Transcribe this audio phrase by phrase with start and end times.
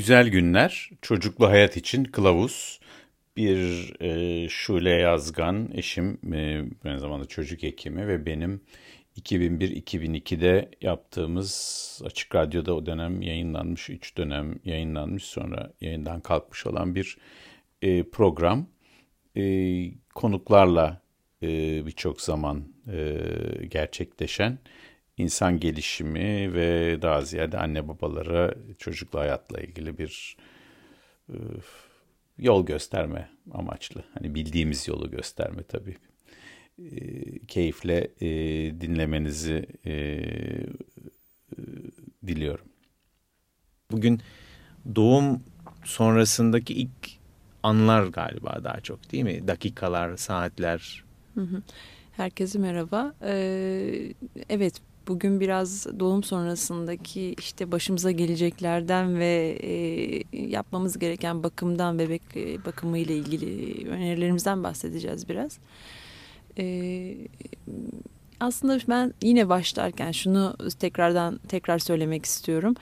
[0.00, 2.80] Güzel Günler, Çocuklu Hayat için Kılavuz.
[3.36, 8.60] Bir e, Şule Yazgan, eşim, e, aynı zamanda çocuk hekimi ve benim
[9.16, 17.18] 2001-2002'de yaptığımız Açık Radyo'da o dönem yayınlanmış, 3 dönem yayınlanmış sonra yayından kalkmış olan bir
[17.82, 18.66] e, program.
[19.36, 19.42] E,
[20.14, 21.02] konuklarla
[21.42, 21.46] e,
[21.86, 23.16] birçok zaman e,
[23.68, 24.58] gerçekleşen
[25.20, 30.36] insan gelişimi ve daha ziyade anne babalara çocuklu hayatla ilgili bir
[31.28, 31.36] e,
[32.38, 34.04] yol gösterme amaçlı.
[34.14, 35.96] Hani bildiğimiz yolu gösterme tabii.
[36.78, 36.90] E,
[37.46, 38.28] keyifle e,
[38.80, 40.66] dinlemenizi e, e,
[42.26, 42.66] diliyorum.
[43.90, 44.20] Bugün
[44.94, 45.42] doğum
[45.84, 47.20] sonrasındaki ilk
[47.62, 49.48] anlar galiba daha çok değil mi?
[49.48, 51.04] Dakikalar, saatler.
[52.16, 53.14] Herkese merhaba.
[53.22, 54.14] Ee,
[54.48, 54.74] evet
[55.10, 62.98] bugün biraz doğum sonrasındaki işte başımıza geleceklerden ve e, yapmamız gereken bakımdan bebek e, bakımı
[62.98, 65.58] ile ilgili önerilerimizden bahsedeceğiz biraz.
[66.58, 67.16] E,
[68.40, 72.74] aslında ben yine başlarken şunu tekrardan tekrar söylemek istiyorum.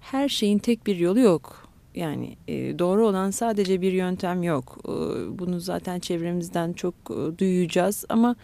[0.00, 1.68] Her şeyin tek bir yolu yok.
[1.94, 4.78] Yani e, doğru olan sadece bir yöntem yok.
[4.84, 4.90] E,
[5.38, 8.36] bunu zaten çevremizden çok e, duyacağız ama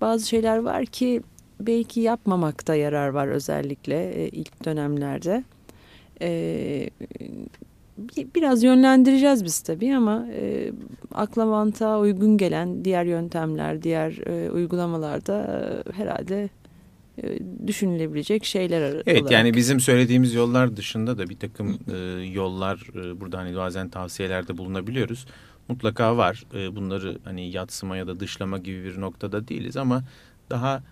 [0.00, 1.22] bazı şeyler var ki
[1.60, 5.44] belki yapmamakta yarar var özellikle e, ilk dönemlerde.
[6.22, 6.90] E,
[8.34, 10.72] biraz yönlendireceğiz biz tabii ama e,
[11.14, 16.48] akla mantığa uygun gelen diğer yöntemler, diğer e, uygulamalarda e, herhalde
[17.66, 19.08] düşünülebilecek şeyler evet, olarak.
[19.08, 21.96] Evet yani bizim söylediğimiz yollar dışında da bir takım e,
[22.32, 25.26] yollar e, burada hani bazen tavsiyelerde bulunabiliyoruz.
[25.68, 26.44] Mutlaka var.
[26.54, 30.02] E, bunları hani yatsıma ya da dışlama gibi bir noktada değiliz ama
[30.50, 30.82] daha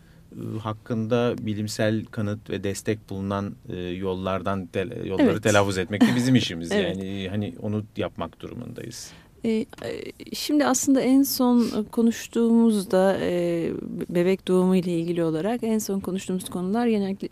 [0.62, 4.69] hakkında bilimsel kanıt ve destek bulunan e, yollardan
[5.05, 5.42] yolları evet.
[5.42, 6.73] telaffuz etmek de bizim işimiz.
[6.73, 6.97] evet.
[6.97, 9.13] Yani hani onu yapmak durumundayız.
[9.45, 9.67] E, e,
[10.33, 13.70] şimdi aslında en son konuştuğumuzda e,
[14.08, 17.29] bebek doğumu ile ilgili olarak en son konuştuğumuz konular genellikle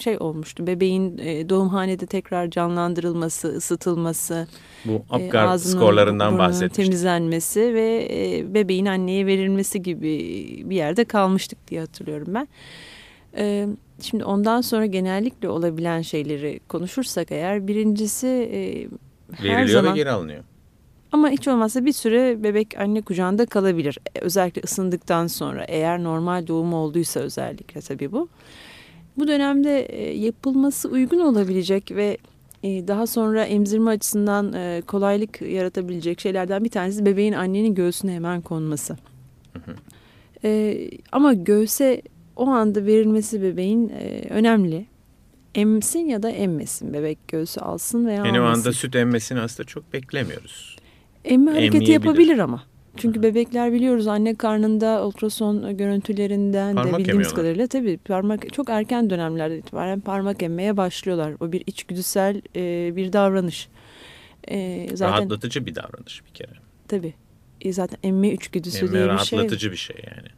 [0.00, 0.66] şey olmuştu.
[0.66, 1.18] Bebeğin
[1.48, 4.46] doğumhanede tekrar canlandırılması, ısıtılması,
[4.84, 6.84] bu Apgar skorlarından bahsetmiştik.
[6.84, 10.08] temizlenmesi ve bebeğin anneye verilmesi gibi
[10.64, 12.48] bir yerde kalmıştık diye hatırlıyorum ben.
[14.00, 18.48] Şimdi ondan sonra genellikle olabilen şeyleri konuşursak eğer birincisi
[19.32, 19.94] her Veriliyor zaman...
[19.94, 20.44] ve geri alınıyor.
[21.12, 23.98] Ama hiç olmazsa bir süre bebek anne kucağında kalabilir.
[24.20, 28.28] Özellikle ısındıktan sonra eğer normal doğum olduysa özellikle tabii bu.
[29.18, 32.18] Bu dönemde e, yapılması uygun olabilecek ve
[32.62, 38.40] e, daha sonra emzirme açısından e, kolaylık yaratabilecek şeylerden bir tanesi bebeğin annenin göğsüne hemen
[38.40, 38.96] konması.
[41.12, 42.02] Ama göğse
[42.36, 43.88] o anda verilmesi bebeğin
[44.30, 44.86] önemli.
[45.54, 48.42] Emsin ya da emmesin bebek göğsü alsın veya yani almasın.
[48.42, 50.76] o anda süt emmesini aslında çok beklemiyoruz.
[51.24, 52.62] Emme hareketi yapabilir ama.
[52.96, 59.10] Çünkü bebekler biliyoruz anne karnında ultrason görüntülerinden parmak de bildiğimiz kadarıyla tabii parmak çok erken
[59.10, 61.34] dönemlerde itibaren parmak emmeye başlıyorlar.
[61.40, 63.68] O bir içgüdüsel e, bir davranış.
[64.48, 66.52] E, zaten, rahatlatıcı bir davranış bir kere.
[66.88, 67.14] Tabii.
[67.60, 69.38] E, zaten emme içgüdüsü emme diye bir şey.
[69.38, 70.28] rahatlatıcı bir şey yani.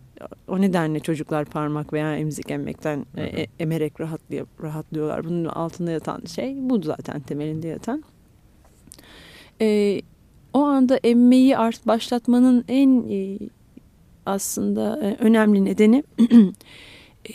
[0.49, 5.25] O nedenle çocuklar parmak veya emzik emmekten e, e, emerek rahatlıyor, rahatlıyorlar.
[5.25, 8.05] Bunun altında yatan şey bu zaten temelinde yatan.
[9.61, 10.01] E,
[10.53, 13.39] o anda emmeyi art başlatmanın en e,
[14.27, 16.05] aslında e, önemli nedeni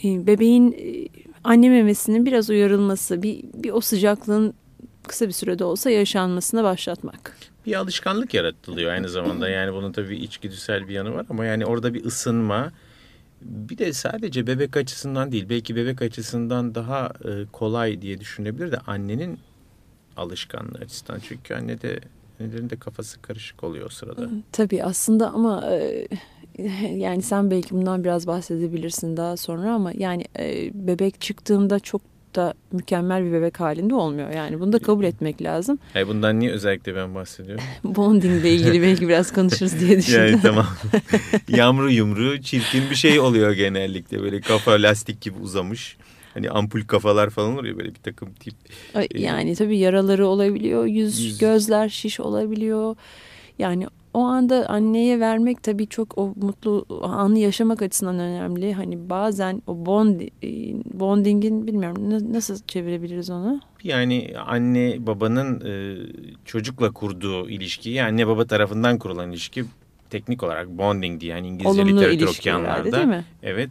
[0.03, 1.07] e, bebeğin e,
[1.43, 4.53] anne memesinin biraz uyarılması, bir, bir o sıcaklığın
[5.07, 7.37] kısa bir sürede olsa yaşanmasına başlatmak.
[7.65, 9.49] Bir alışkanlık yaratılıyor aynı zamanda.
[9.57, 12.71] Yani bunun tabii içgüdüsel bir yanı var ama yani orada bir ısınma.
[13.41, 18.77] Bir de sadece bebek açısından değil belki bebek açısından daha e, kolay diye düşünebilir de
[18.77, 19.39] annenin
[20.17, 21.19] alışkanlığı açısından.
[21.19, 21.99] Çünkü anne de
[22.39, 24.29] Annelerin de kafası karışık oluyor o sırada.
[24.51, 26.07] Tabii aslında ama e,
[26.95, 32.01] yani sen belki bundan biraz bahsedebilirsin daha sonra ama yani e, bebek çıktığında çok
[32.35, 34.29] da mükemmel bir bebek halinde olmuyor.
[34.31, 35.79] Yani bunu da kabul etmek lazım.
[35.93, 37.63] Hayır bundan niye özellikle ben bahsediyorum?
[37.83, 40.25] Bonding ile ilgili belki biraz konuşuruz diye düşündüm.
[40.25, 40.67] yani tamam.
[41.47, 44.21] Yamru yumru çirkin bir şey oluyor genellikle.
[44.21, 45.97] Böyle kafa lastik gibi uzamış
[46.37, 48.53] hani ampul kafalar falan oluyor böyle bir takım tip.
[48.95, 52.95] E, yani tabii yaraları olabiliyor, yüz, yüz gözler şiş olabiliyor.
[53.59, 58.73] Yani o anda anneye vermek tabii çok o mutlu anı yaşamak açısından önemli.
[58.73, 60.29] Hani bazen o bond, e,
[60.99, 63.61] bondingin bilmiyorum nasıl çevirebiliriz onu?
[63.83, 65.97] Yani anne babanın e,
[66.45, 69.65] çocukla kurduğu ilişki, yani anne baba tarafından kurulan ilişki
[70.09, 72.91] teknik olarak bonding diye yani İngilizce Olumlu literatür okuyanlarda.
[72.91, 73.25] Değil mi?
[73.43, 73.69] Evet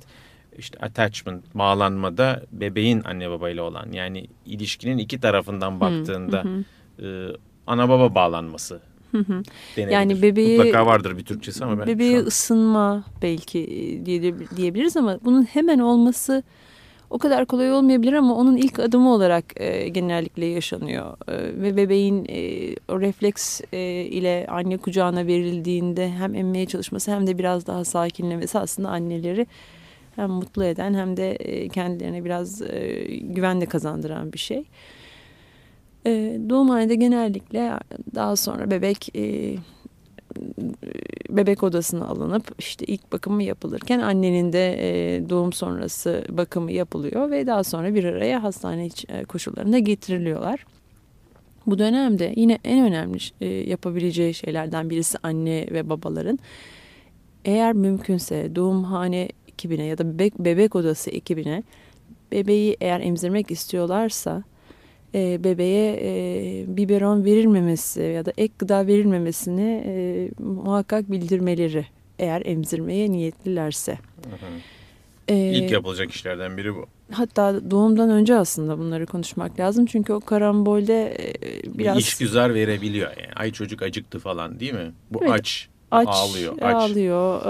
[0.58, 6.44] işte attachment, bağlanmada bebeğin anne babayla olan yani ilişkinin iki tarafından baktığında
[7.02, 7.06] e,
[7.66, 8.80] ana baba bağlanması
[9.76, 9.92] denebilir.
[9.92, 12.24] Yani bebeği mutlaka vardır bir Türkçesi ama ben bebeği an...
[12.24, 16.42] ısınma belki e, diye, diyebiliriz ama bunun hemen olması
[17.10, 21.16] o kadar kolay olmayabilir ama onun ilk adımı olarak e, genellikle yaşanıyor.
[21.28, 27.26] E, ve bebeğin e, o refleks e, ile anne kucağına verildiğinde hem emmeye çalışması hem
[27.26, 29.46] de biraz daha sakinlemesi aslında anneleri
[30.16, 34.64] hem mutlu eden hem de e, kendilerine biraz e, güven de kazandıran bir şey.
[36.06, 37.72] E, doğumhanede genellikle
[38.14, 39.08] daha sonra bebek
[41.30, 47.64] bebek odasına alınıp işte ilk bakımı yapılırken annenin de doğum sonrası bakımı yapılıyor ve daha
[47.64, 48.88] sonra bir araya hastane
[49.28, 50.66] koşullarında getiriliyorlar.
[51.66, 56.38] Bu dönemde yine en önemli yapabileceği şeylerden birisi anne ve babaların
[57.44, 61.62] eğer mümkünse doğumhane ekibine ya da bebek, bebek odası ekibine
[62.32, 64.42] bebeği eğer emzirmek istiyorlarsa
[65.14, 69.94] e, bebeğe e, biberon verilmemesi ya da ek gıda verilmemesini e,
[70.42, 71.86] muhakkak bildirmeleri
[72.18, 73.92] eğer emzirmeye niyetlilerse.
[73.92, 74.50] Hı hı.
[75.28, 76.86] E, İlk yapılacak işlerden biri bu.
[77.12, 79.86] Hatta doğumdan önce aslında bunları konuşmak lazım.
[79.86, 81.96] Çünkü o karambolde e, biraz...
[81.96, 83.32] Bir işgüzar verebiliyor yani.
[83.36, 84.92] Ay çocuk acıktı falan değil mi?
[85.10, 86.54] Bu evet, aç, aç, ağlıyor.
[86.60, 86.74] Aç.
[86.74, 87.42] Ağlıyor.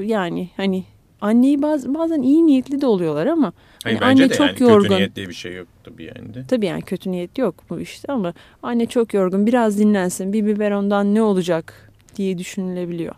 [0.00, 0.84] Ee, yani hani
[1.24, 3.52] anneyi baz, bazen iyi niyetli de oluyorlar ama
[3.84, 4.88] Hayır, hani anne çok yani yorgun.
[4.88, 6.44] Kötü niyet diye bir şey yok tabii yani de.
[6.48, 11.14] Tabii yani kötü niyet yok bu işte ama anne çok yorgun biraz dinlensin bir biberondan
[11.14, 13.14] ne olacak diye düşünülebiliyor.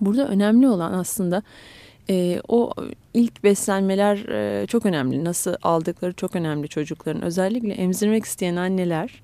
[0.00, 1.42] Burada önemli olan aslında
[2.10, 2.72] e, o
[3.14, 5.24] ilk beslenmeler e, çok önemli.
[5.24, 7.22] Nasıl aldıkları çok önemli çocukların.
[7.22, 9.22] Özellikle emzirmek isteyen anneler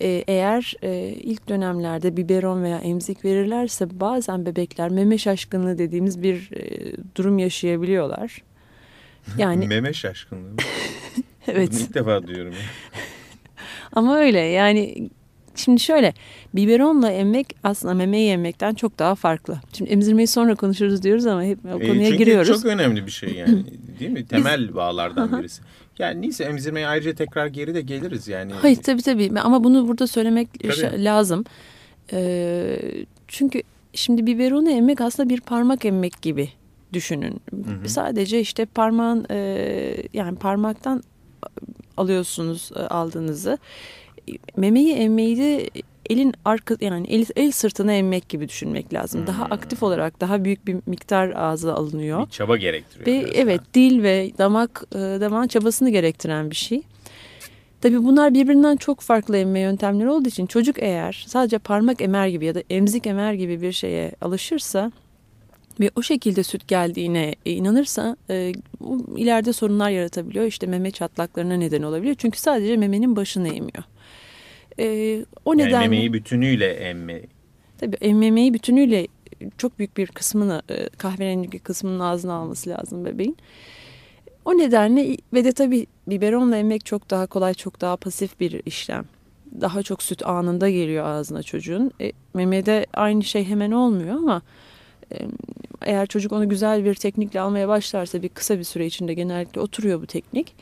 [0.00, 6.50] e, eğer e, ilk dönemlerde biberon veya emzik verirlerse bazen bebekler meme şaşkınlığı dediğimiz bir
[6.52, 8.42] e, durum yaşayabiliyorlar.
[9.38, 10.56] Yani meme şaşkınlığı.
[11.48, 11.70] evet.
[11.72, 12.54] Bunu ilk defa duyuyorum.
[13.92, 15.10] Ama öyle yani
[15.54, 16.14] şimdi şöyle
[16.54, 19.60] biberonla emmek aslında memeyi yemekten çok daha farklı.
[19.72, 22.46] Şimdi emzirmeyi sonra konuşuruz diyoruz ama hep o konuya e, çünkü giriyoruz.
[22.48, 23.64] Çünkü çok önemli bir şey yani
[23.98, 24.26] değil mi?
[24.26, 24.74] Temel Biz...
[24.74, 25.62] bağlardan birisi.
[25.98, 28.52] Yani neyse emzirmeye ayrıca tekrar geri de geliriz yani.
[28.52, 31.04] Hayır tabii tabii ama bunu burada söylemek tabii.
[31.04, 31.44] lazım.
[32.12, 32.78] Ee,
[33.28, 36.48] çünkü şimdi biberonu emmek aslında bir parmak emmek gibi
[36.92, 37.40] düşünün.
[37.50, 37.88] Hı hı.
[37.88, 41.02] Sadece işte parmağın e, yani parmaktan
[41.96, 43.58] alıyorsunuz e, aldığınızı.
[44.56, 45.70] Memeyi emmeyi de
[46.10, 49.20] elin arka yani el, el sırtına emmek gibi düşünmek lazım.
[49.20, 49.26] Hmm.
[49.26, 52.26] Daha aktif olarak daha büyük bir miktar ağza alınıyor.
[52.26, 53.06] Bir çaba gerektiriyor.
[53.06, 56.82] Ve evet dil ve damak e, damağın çabasını gerektiren bir şey.
[57.80, 62.44] Tabii bunlar birbirinden çok farklı emme yöntemleri olduğu için çocuk eğer sadece parmak emer gibi
[62.44, 64.92] ya da emzik emer gibi bir şeye alışırsa
[65.80, 68.52] ve o şekilde süt geldiğine inanırsa e,
[69.16, 70.44] ileride sorunlar yaratabiliyor.
[70.44, 72.14] İşte meme çatlaklarına neden olabiliyor.
[72.18, 73.84] Çünkü sadece memenin başını emiyor.
[74.78, 74.84] E,
[75.44, 77.22] o yani nedenle memeyi bütünüyle emme.
[77.78, 79.06] Tabii emmemeyi bütünüyle
[79.58, 83.36] çok büyük bir kısmını e, kahverengi kısmının ağzına alması lazım bebeğin.
[84.44, 89.04] O nedenle ve de tabii biberonla emmek çok daha kolay, çok daha pasif bir işlem.
[89.60, 91.90] Daha çok süt anında geliyor ağzına çocuğun.
[92.00, 94.42] E, memede aynı şey hemen olmuyor ama
[95.12, 95.16] e,
[95.82, 100.02] eğer çocuk onu güzel bir teknikle almaya başlarsa bir kısa bir süre içinde genellikle oturuyor
[100.02, 100.54] bu teknik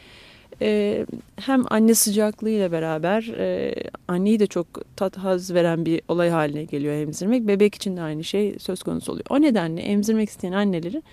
[0.63, 1.07] e,
[1.37, 3.75] hem anne sıcaklığıyla beraber e,
[4.09, 7.49] anneyi de çok tat haz veren bir olay haline geliyor emzirmek.
[7.49, 9.27] Bebek için de aynı şey söz konusu oluyor.
[9.31, 11.05] O nedenle emzirmek isteyen annelerin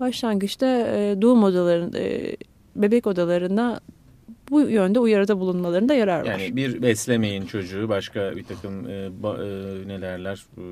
[0.00, 2.36] başlangıçta e, doğum odalarında, e,
[2.76, 3.80] bebek odalarında
[4.50, 6.38] bu yönde uyarıda bulunmalarında yarar var.
[6.38, 9.48] Yani bir beslemeyin çocuğu başka bir takım e, ba, e,
[9.88, 10.62] ne derler e,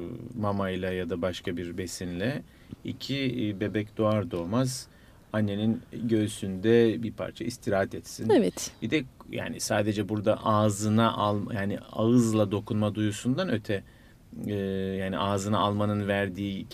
[0.41, 2.43] mamayla ya da başka bir besinle.
[2.85, 4.89] İki e, bebek doğar doğmaz
[5.35, 8.31] annenin göğsünde bir parça istirahat etsin.
[8.31, 8.71] Evet.
[8.83, 13.83] Bir de yani sadece burada ağzına al yani ağızla dokunma duyusundan öte
[14.47, 14.55] e,
[15.01, 16.67] yani ağzına almanın verdiği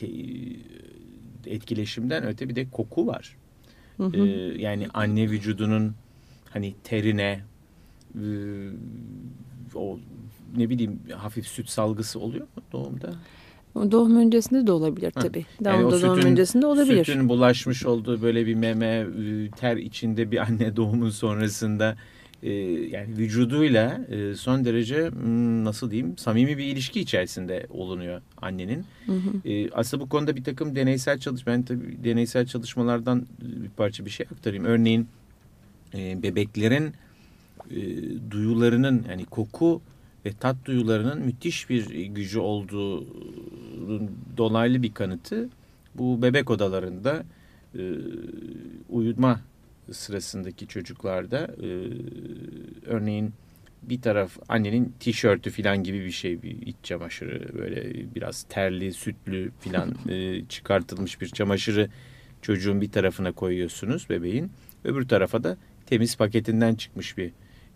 [1.46, 3.36] etkileşimden öte bir de koku var.
[3.96, 4.16] Hı hı.
[4.16, 5.94] E, yani anne vücudunun
[6.50, 7.40] hani terine
[8.14, 8.24] e,
[9.74, 9.98] o
[10.56, 13.14] ne bileyim hafif süt salgısı oluyor mu doğumda?
[13.74, 15.46] Doğum öncesinde de olabilir tabii.
[15.64, 17.04] Yani sütün, doğum öncesinde olabilir.
[17.04, 19.06] Sütün bulaşmış olduğu böyle bir meme
[19.56, 21.96] ter içinde bir anne doğumun sonrasında
[22.42, 22.52] e,
[22.90, 28.84] yani vücuduyla e, son derece hmm, nasıl diyeyim samimi bir ilişki içerisinde olunuyor annenin.
[29.06, 29.48] Hı hı.
[29.48, 34.10] E, aslında bu konuda bir takım deneysel çalışma ben tabii deneysel çalışmalardan bir parça bir
[34.10, 34.64] şey aktarayım.
[34.64, 35.08] Örneğin
[35.94, 36.92] bebeklerin
[38.30, 39.80] duyularının yani koku
[40.26, 43.06] ve tat duyularının müthiş bir gücü olduğu
[44.36, 45.48] dolaylı bir kanıtı
[45.94, 47.24] bu bebek odalarında
[47.78, 47.82] e,
[48.88, 49.40] uyuma
[49.92, 51.68] sırasındaki çocuklarda e,
[52.86, 53.32] örneğin
[53.82, 59.50] bir taraf annenin tişörtü falan gibi bir şey bir iç çamaşırı böyle biraz terli sütlü
[59.60, 61.88] falan e, çıkartılmış bir çamaşırı
[62.42, 64.52] çocuğun bir tarafına koyuyorsunuz bebeğin.
[64.84, 67.32] Öbür tarafa da temiz paketinden çıkmış bir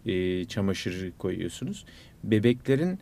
[0.06, 1.84] e, çamaşır koyuyorsunuz.
[2.24, 2.98] Bebeklerin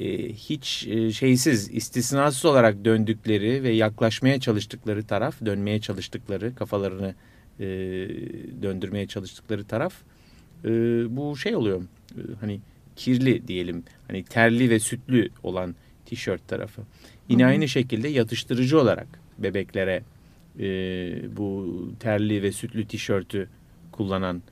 [0.00, 7.14] e, hiç e, şeysiz istisnasız olarak döndükleri ve yaklaşmaya çalıştıkları taraf dönmeye çalıştıkları kafalarını
[7.60, 7.66] e,
[8.62, 9.94] döndürmeye çalıştıkları taraf
[10.64, 10.70] e,
[11.16, 12.60] bu şey oluyor e, hani
[12.96, 15.74] kirli diyelim hani terli ve sütlü olan
[16.06, 16.82] tişört tarafı.
[17.28, 19.06] Yine aynı şekilde yatıştırıcı olarak
[19.38, 20.02] bebeklere
[20.58, 20.66] e,
[21.36, 23.48] bu terli ve sütlü tişörtü
[23.92, 24.42] kullanan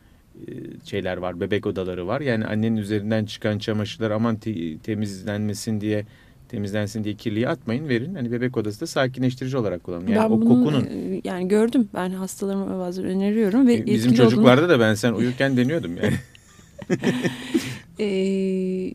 [0.84, 1.40] şeyler var.
[1.40, 2.20] Bebek odaları var.
[2.20, 6.04] Yani annenin üzerinden çıkan çamaşırlar aman te temizlenmesin diye
[6.48, 8.14] temizlensin diye kirliye atmayın verin.
[8.14, 10.06] Hani bebek odası da sakinleştirici olarak kullanın.
[10.06, 10.84] Yani ben o bunu, kokunun.
[10.84, 11.88] E, yani gördüm.
[11.94, 13.66] Ben hastalarıma bazen öneriyorum.
[13.66, 14.78] ve e, Bizim çocuklarda olduğunu...
[14.78, 16.14] da ben sen uyurken deniyordum yani.
[18.00, 18.92] ee,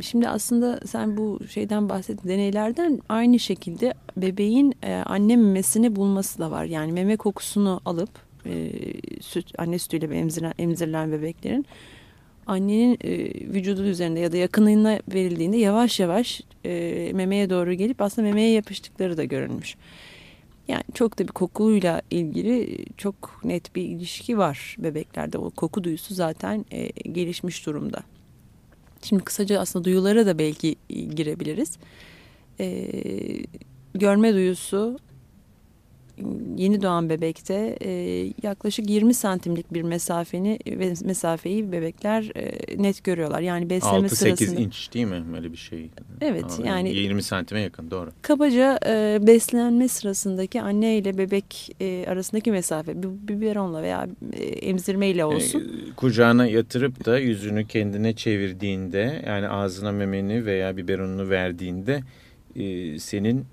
[0.00, 6.50] şimdi aslında sen bu şeyden bahsettin deneylerden aynı şekilde bebeğin e, anne memesini bulması da
[6.50, 6.64] var.
[6.64, 8.10] Yani meme kokusunu alıp
[8.46, 8.70] e,
[9.20, 11.66] süt anne sütüyle emzirilen, emzirilen bebeklerin
[12.46, 13.10] annenin e,
[13.54, 19.16] vücudu üzerinde ya da yakınlığına verildiğinde yavaş yavaş e, memeye doğru gelip aslında memeye yapıştıkları
[19.16, 19.76] da görülmüş.
[20.68, 25.38] Yani çok da bir kokuyla ilgili çok net bir ilişki var bebeklerde.
[25.38, 28.00] O koku duyusu zaten e, gelişmiş durumda.
[29.02, 31.78] Şimdi kısaca aslında duyulara da belki girebiliriz.
[32.60, 32.90] E,
[33.94, 34.98] görme duyusu
[36.56, 37.90] yeni doğan bebekte e,
[38.42, 43.40] yaklaşık 20 santimlik bir mesafeni ve mesafeyi bebekler e, net görüyorlar.
[43.40, 44.60] Yani besleme 6, sırasında.
[44.60, 45.90] 6-8 inç değil mi öyle bir şey?
[46.20, 48.10] Evet Aa, yani 20 santime yakın doğru.
[48.22, 55.60] Kabaca e, beslenme sırasındaki anne ile bebek e, arasındaki mesafe biberonla veya e, emzirmeyle olsun.
[55.60, 62.02] E, kucağına yatırıp da yüzünü kendine çevirdiğinde yani ağzına memeni veya biberonunu verdiğinde
[62.56, 63.44] e, senin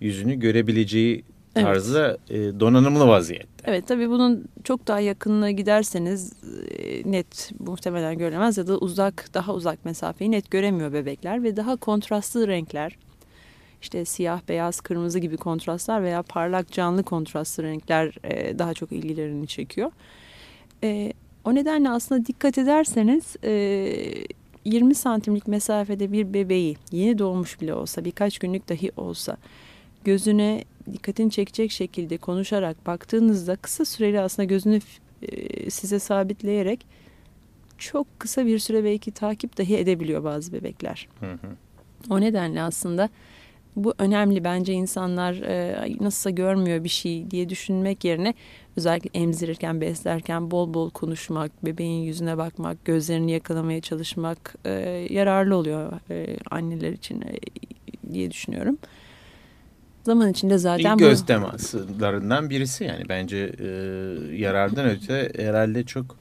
[0.00, 1.24] yüzünü görebileceği
[1.56, 2.20] evet.
[2.30, 3.48] e, donanımlı vaziyette.
[3.64, 6.32] Evet tabii bunun çok daha yakınına giderseniz
[6.78, 11.76] e, net muhtemelen göremez ya da uzak daha uzak mesafeyi net göremiyor bebekler ve daha
[11.76, 12.96] kontrastlı renkler
[13.82, 19.46] işte siyah, beyaz, kırmızı gibi kontrastlar veya parlak canlı kontrastlı renkler e, daha çok ilgilerini
[19.46, 19.90] çekiyor.
[20.84, 21.12] E,
[21.44, 23.52] o nedenle aslında dikkat ederseniz e,
[24.64, 29.36] 20 santimlik mesafede bir bebeği yeni doğmuş bile olsa birkaç günlük dahi olsa
[30.04, 34.80] gözüne dikkatini çekecek şekilde konuşarak baktığınızda kısa süreli aslında gözünü
[35.22, 36.86] e, size sabitleyerek
[37.78, 41.08] çok kısa bir süre belki takip dahi edebiliyor bazı bebekler.
[41.20, 41.56] Hı hı.
[42.10, 43.08] O nedenle aslında
[43.76, 48.34] bu önemli bence insanlar e, nasılsa görmüyor bir şey diye düşünmek yerine
[48.76, 54.70] özellikle emzirirken beslerken bol bol konuşmak, bebeğin yüzüne bakmak, gözlerini yakalamaya çalışmak e,
[55.10, 57.34] yararlı oluyor e, anneler için e,
[58.12, 58.78] diye düşünüyorum.
[60.02, 61.26] Zaman içinde zaten İlk göz bu...
[61.26, 63.66] temaslarından birisi yani bence e,
[64.36, 66.16] yarardan öte herhalde çok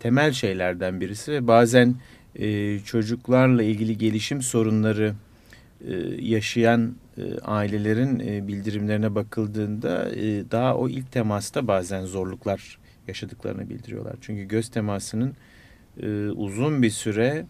[0.00, 1.94] temel şeylerden birisi ve bazen
[2.36, 5.14] e, çocuklarla ilgili gelişim sorunları
[5.88, 13.70] e, yaşayan e, ailelerin e, bildirimlerine bakıldığında e, daha o ilk temasta bazen zorluklar yaşadıklarını
[13.70, 14.16] bildiriyorlar.
[14.20, 15.34] Çünkü göz temasının
[16.02, 17.46] e, uzun bir süre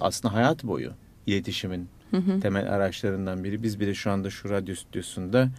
[0.00, 0.92] aslında hayat boyu
[1.26, 2.40] iletişimin hı hı.
[2.40, 3.62] temel araçlarından biri.
[3.62, 5.50] Biz bile şu anda şu radyo stüdyosunda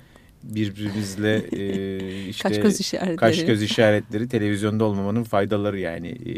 [0.43, 3.15] birbirimizle e, işte kaş göz işaretleri.
[3.15, 6.35] kaş göz işaretleri televizyonda olmamanın faydaları yani e,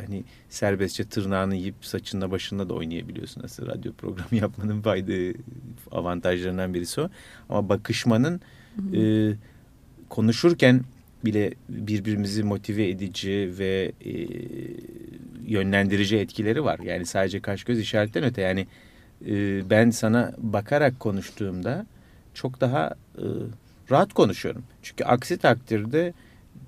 [0.00, 5.38] hani serbestçe tırnağını yiyip saçında başında da oynayabiliyorsun aslında radyo programı yapmanın fayda
[5.90, 7.10] avantajlarından birisi o
[7.48, 8.40] ama bakışmanın
[8.76, 9.30] hı hı.
[9.30, 9.34] E,
[10.08, 10.80] konuşurken
[11.24, 14.12] bile birbirimizi motive edici ve e,
[15.46, 18.66] yönlendirici etkileri var yani sadece kaş göz işaretten öte yani
[19.26, 21.86] e, ben sana bakarak konuştuğumda
[22.34, 23.24] çok daha e,
[23.90, 24.64] rahat konuşuyorum.
[24.82, 26.12] Çünkü aksi takdirde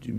[0.07, 0.13] e,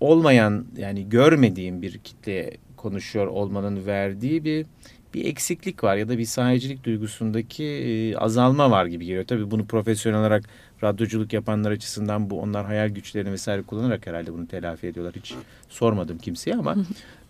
[0.00, 4.66] olmayan yani görmediğim bir kitleye konuşuyor olmanın verdiği bir
[5.14, 9.24] bir eksiklik var ya da bir sahicilik duygusundaki e, azalma var gibi geliyor.
[9.24, 10.44] Tabii bunu profesyonel olarak
[10.82, 15.14] radyoculuk yapanlar açısından bu onlar hayal güçlerini vesaire kullanarak herhalde bunu telafi ediyorlar.
[15.16, 15.34] Hiç
[15.68, 16.76] sormadım kimseye ama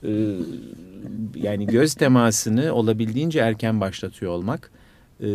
[0.04, 0.11] e,
[1.35, 4.70] yani göz temasını olabildiğince erken başlatıyor olmak
[5.23, 5.28] e,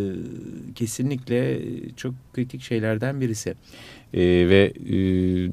[0.75, 1.61] kesinlikle
[1.97, 3.55] çok kritik şeylerden birisi.
[4.13, 4.93] E, ve e,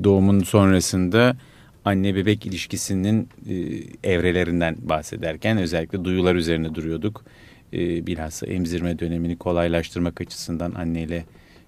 [0.04, 1.36] doğumun sonrasında
[1.84, 3.54] anne bebek ilişkisinin e,
[4.12, 7.24] evrelerinden bahsederken özellikle duyular üzerine duruyorduk.
[7.72, 11.24] E, bilhassa emzirme dönemini kolaylaştırmak açısından anneyle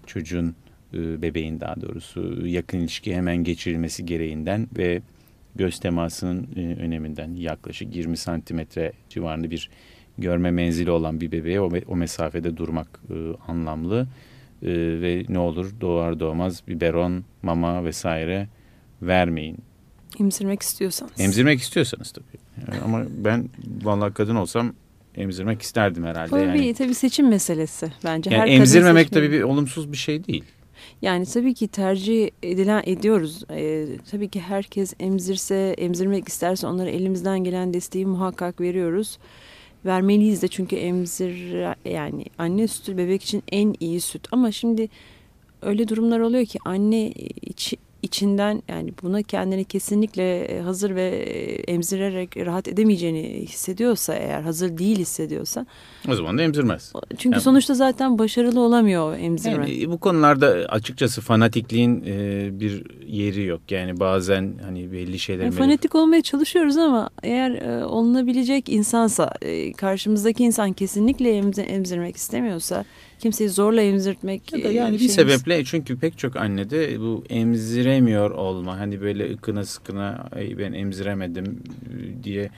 [0.07, 0.54] çocuğun
[0.95, 5.02] e, bebeğin daha doğrusu yakın ilişki hemen geçirilmesi gereğinden ve
[5.54, 9.71] göz temasının e, öneminden yaklaşık 20 santimetre civarında bir
[10.19, 13.14] görme menzili olan bir bebeğe o, o mesafede durmak e,
[13.50, 14.07] anlamlı.
[14.62, 14.71] E,
[15.02, 18.49] ve ne olur doğar doğmaz biberon, mama vesaire
[19.02, 19.59] vermeyin.
[20.21, 21.12] Emzirmek istiyorsanız.
[21.19, 22.42] Emzirmek istiyorsanız tabii.
[22.69, 23.49] Yani ama ben
[23.83, 24.73] vallahi kadın olsam
[25.14, 26.31] emzirmek isterdim herhalde.
[26.31, 26.75] Bu yani.
[26.75, 28.31] tabii seçim meselesi bence.
[28.31, 30.45] Yani Her emzirmemek tabii bir olumsuz bir şey değil.
[31.02, 33.45] Yani tabii ki tercih edilen ediyoruz.
[33.50, 39.19] Ee, tabii ki herkes emzirse, emzirmek isterse onlara elimizden gelen desteği muhakkak veriyoruz.
[39.85, 44.28] Vermeliyiz de çünkü emzir yani anne sütü bebek için en iyi süt.
[44.33, 44.88] Ama şimdi
[45.62, 51.73] öyle durumlar oluyor ki anne içi, içinden yani buna kendini kesinlikle e, hazır ve e,
[51.73, 55.66] emzirerek rahat edemeyeceğini hissediyorsa eğer hazır değil hissediyorsa
[56.09, 56.92] o zaman da emzirmez.
[57.18, 59.71] Çünkü yani, sonuçta zaten başarılı olamıyor emzirme.
[59.71, 63.61] Yani bu konularda açıkçası fanatikliğin e, bir yeri yok.
[63.71, 65.44] Yani bazen hani belli şeyler...
[65.44, 72.16] Yani fanatik olmaya çalışıyoruz ama eğer e, olunabilecek insansa e, karşımızdaki insan kesinlikle emzir, emzirmek
[72.16, 72.85] istemiyorsa
[73.23, 74.52] kimseyi zorla emzirtmek...
[74.52, 75.14] Ya da yani bir şeyimiz...
[75.14, 81.62] sebeple çünkü pek çok annede bu emziremiyor olma hani böyle ıkına sıkına ben emziremedim
[82.23, 82.50] diye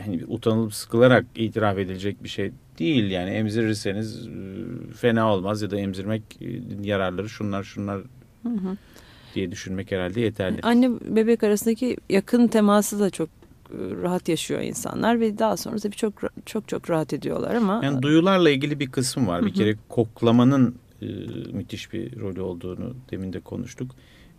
[0.00, 4.28] hani utanılıp sıkılarak itiraf edilecek bir şey değil yani emzirirseniz
[4.96, 6.22] fena olmaz ya da emzirmek
[6.82, 8.00] yararları şunlar şunlar
[8.42, 8.76] hı hı.
[9.34, 10.58] diye düşünmek herhalde yeterli.
[10.62, 13.28] Anne bebek arasındaki yakın teması da çok
[14.02, 16.14] rahat yaşıyor insanlar ve daha sonra tabii çok
[16.46, 19.46] çok çok rahat ediyorlar ama yani duyularla ilgili bir kısım var.
[19.46, 21.06] Bir kere koklamanın e,
[21.52, 23.90] müthiş bir rolü olduğunu demin de konuştuk.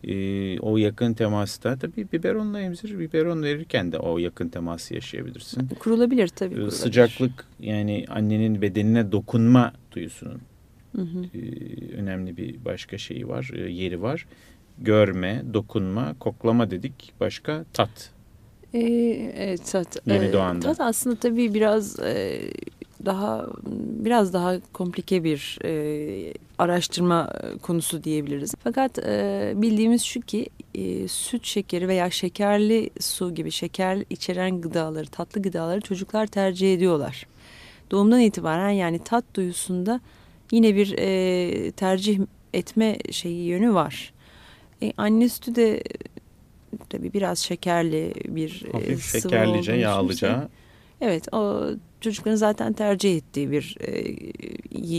[0.04, 5.68] E, o yakın temasta tabii biberonla emzir, biberon verirken de o yakın teması yaşayabilirsin.
[5.80, 6.50] Kurulabilir tabii.
[6.50, 6.78] Kurulabilir.
[6.78, 10.42] Sıcaklık yani annenin bedenine dokunma duyusunun
[10.96, 11.38] hı hı.
[11.38, 11.40] E,
[11.96, 14.26] önemli bir başka şeyi var, e, yeri var.
[14.78, 17.14] Görme, dokunma, koklama dedik.
[17.20, 18.12] Başka tat.
[18.74, 18.80] Ee,
[19.38, 19.98] evet tat.
[20.06, 20.66] Yeni ee, doğanda.
[20.66, 22.42] Tat aslında tabii biraz e,
[23.06, 23.48] daha
[24.06, 28.56] biraz daha komplike bir e, araştırma konusu diyebiliriz.
[28.64, 35.08] Fakat e, bildiğimiz şu ki e, süt şekeri veya şekerli su gibi şeker içeren gıdaları,
[35.08, 37.28] tatlı gıdaları çocuklar tercih ediyorlar.
[37.92, 40.00] Doğumdan itibaren yani tat duyusunda
[40.52, 42.20] yine bir e, tercih
[42.54, 44.14] etme şeyi yönü var.
[44.82, 45.84] E, anne sütü de
[46.90, 50.50] tabii biraz şekerli bir Hafif e, sıvı şekerlice, yağlıca.
[51.02, 51.70] Evet, o
[52.02, 54.04] çocukların zaten tercih ettiği bir e,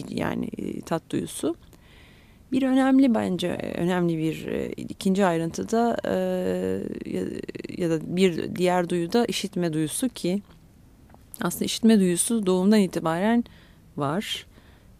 [0.09, 1.57] yani e, tat duyusu.
[2.53, 6.15] Bir önemli bence önemli bir e, ikinci ayrıntıda e,
[7.11, 7.23] ya,
[7.79, 10.43] ya da bir diğer duyu da işitme duyusu ki
[11.41, 13.45] aslında işitme duyusu doğumdan itibaren
[13.97, 14.47] var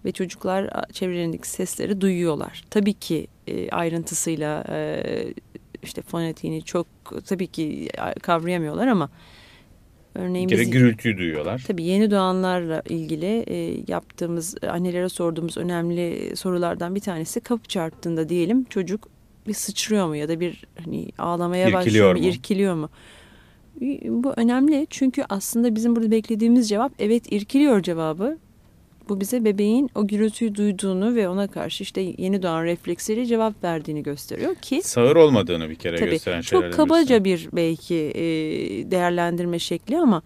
[0.05, 2.65] ve çocuklar çevrelerindeki sesleri duyuyorlar.
[2.71, 5.05] Tabii ki e, ayrıntısıyla e,
[5.85, 6.87] işte fonetiğini çok
[7.27, 7.89] tabii ki
[8.23, 9.11] kavrayamıyorlar ama
[10.15, 11.65] Örneğin bir kere biz, gürültüyü duyuyorlar.
[11.67, 18.65] Tabii yeni doğanlarla ilgili e, yaptığımız, annelere sorduğumuz önemli sorulardan bir tanesi kapı çarptığında diyelim
[18.65, 19.09] çocuk
[19.49, 22.89] bir sıçrıyor mu ya da bir hani ağlamaya irkiliyor başlıyor mu, mu, irkiliyor mu?
[24.05, 28.39] Bu önemli çünkü aslında bizim burada beklediğimiz cevap evet irkiliyor cevabı.
[29.09, 34.03] Bu bize bebeğin o gürültüyü duyduğunu ve ona karşı işte yeni doğan refleksiyle cevap verdiğini
[34.03, 34.81] gösteriyor ki...
[34.83, 36.71] Sağır olmadığını bir kere tabii, gösteren şeyler.
[36.71, 38.23] Çok kabaca bir belki e,
[38.91, 40.23] değerlendirme şekli ama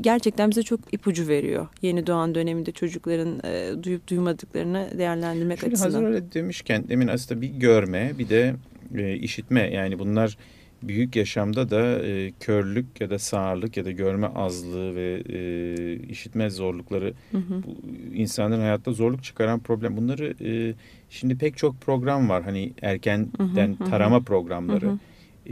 [0.00, 1.68] gerçekten bize çok ipucu veriyor.
[1.82, 5.92] Yeni doğan döneminde çocukların e, duyup duymadıklarını değerlendirmek Şöyle açısından.
[5.92, 8.54] Hazır öyle demişken demin aslında bir görme bir de
[8.96, 10.36] e, işitme yani bunlar
[10.82, 16.50] büyük yaşamda da e, körlük ya da sağırlık ya da görme azlığı ve e, işitme
[16.50, 17.62] zorlukları hı hı.
[17.66, 17.76] Bu,
[18.14, 19.96] insanların hayatta zorluk çıkaran problem.
[19.96, 20.74] Bunları e,
[21.10, 24.24] şimdi pek çok program var hani erkenden hı hı, tarama hı.
[24.24, 24.86] programları.
[24.86, 24.98] Hı hı.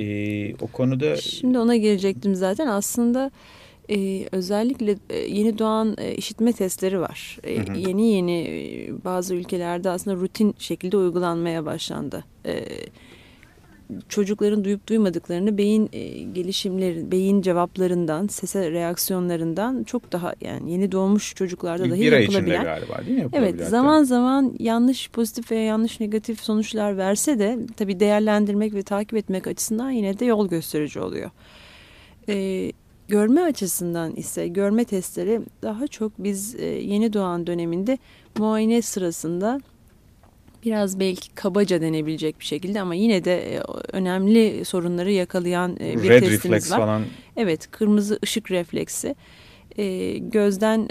[0.03, 3.31] E, o konuda şimdi ona gelecektim zaten aslında.
[3.91, 7.39] Ee, özellikle e, yeni doğan e, işitme testleri var.
[7.45, 7.79] E, hı hı.
[7.79, 12.25] Yeni yeni e, bazı ülkelerde aslında rutin şekilde uygulanmaya başlandı.
[12.47, 12.65] E,
[14.09, 21.35] çocukların duyup duymadıklarını beyin e, gelişimleri, beyin cevaplarından, sese reaksiyonlarından çok daha yani yeni doğmuş
[21.35, 22.65] çocuklarda dahi bir yapılabilen.
[22.65, 23.29] galiba değil mi?
[23.33, 29.15] Evet zaman zaman yanlış pozitif veya yanlış negatif sonuçlar verse de tabii değerlendirmek ve takip
[29.15, 31.31] etmek açısından yine de yol gösterici oluyor.
[32.29, 32.73] Ee,
[33.09, 37.99] görme açısından ise görme testleri daha çok biz e, yeni doğan döneminde
[38.39, 39.61] muayene sırasında
[40.65, 46.09] biraz belki kabaca denebilecek bir şekilde ama yine de e, önemli sorunları yakalayan e, bir
[46.09, 46.79] Red testimiz var.
[46.79, 47.03] Falan.
[47.37, 49.15] Evet, kırmızı ışık refleksi.
[49.79, 50.89] E, gözden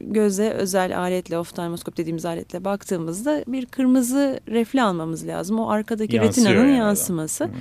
[0.00, 5.58] göze özel aletle oftalmoskop dediğimiz aletle baktığımızda bir kırmızı refle almamız lazım.
[5.58, 7.44] O arkadaki Yansıyor retinanın yani yansıması.
[7.44, 7.52] Hmm.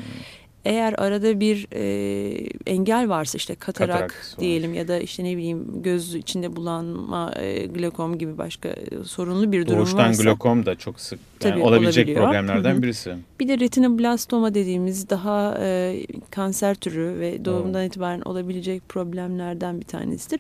[0.66, 5.84] Eğer arada bir e, engel varsa işte katarak, Katarak diyelim ya da işte ne bileyim
[5.84, 10.24] göz içinde bulanma, e, glokom gibi başka e, sorunlu bir durum Doğuştan varsa.
[10.24, 12.26] glokom da çok sık yani Tabii, olabilecek olabiliyor.
[12.26, 12.82] problemlerden Hı hı.
[12.82, 13.16] birisi.
[13.40, 16.00] Bir de retinoblastoma dediğimiz daha e,
[16.32, 20.40] kanser türü ve doğumdan itibaren olabilecek problemlerden bir tanesidir.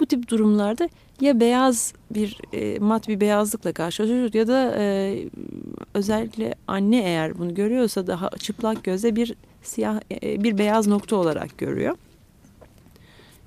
[0.00, 0.88] Bu tip durumlarda
[1.20, 5.16] ya beyaz bir e, mat bir beyazlıkla karşılaşıyoruz ya da e,
[5.94, 9.34] özellikle anne eğer bunu görüyorsa daha çıplak gözle bir
[9.68, 11.96] siyah e, bir beyaz nokta olarak görüyor.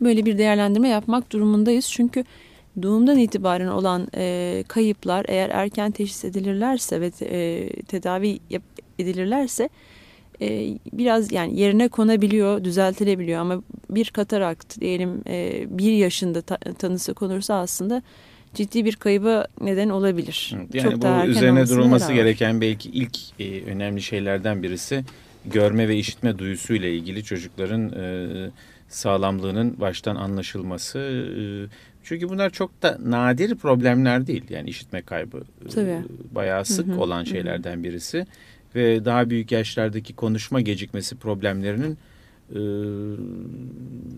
[0.01, 2.23] Böyle bir değerlendirme yapmak durumundayız çünkü
[2.81, 8.63] doğumdan itibaren olan e, kayıplar eğer erken teşhis edilirlerse ve e, tedavi yap,
[8.99, 9.69] edilirlerse
[10.41, 17.13] e, biraz yani yerine konabiliyor, düzeltilebiliyor ama bir katarakt diyelim e, bir yaşında ta, tanısı
[17.13, 18.01] konursa aslında
[18.53, 20.55] ciddi bir kayıba neden olabilir.
[20.73, 25.03] Yani Çok bu üzerine durulması gereken belki ilk e, önemli şeylerden birisi
[25.45, 28.27] görme ve işitme duyusuyla ilgili çocukların e,
[28.87, 30.99] sağlamlığının baştan anlaşılması.
[30.99, 31.43] E,
[32.03, 34.43] çünkü bunlar çok da nadir problemler değil.
[34.49, 35.97] Yani işitme kaybı e, Tabii.
[36.31, 37.25] bayağı sık Hı hı, olan hı.
[37.25, 38.25] şeylerden birisi
[38.75, 41.97] ve daha büyük yaşlardaki konuşma gecikmesi problemlerinin
[42.55, 42.61] e,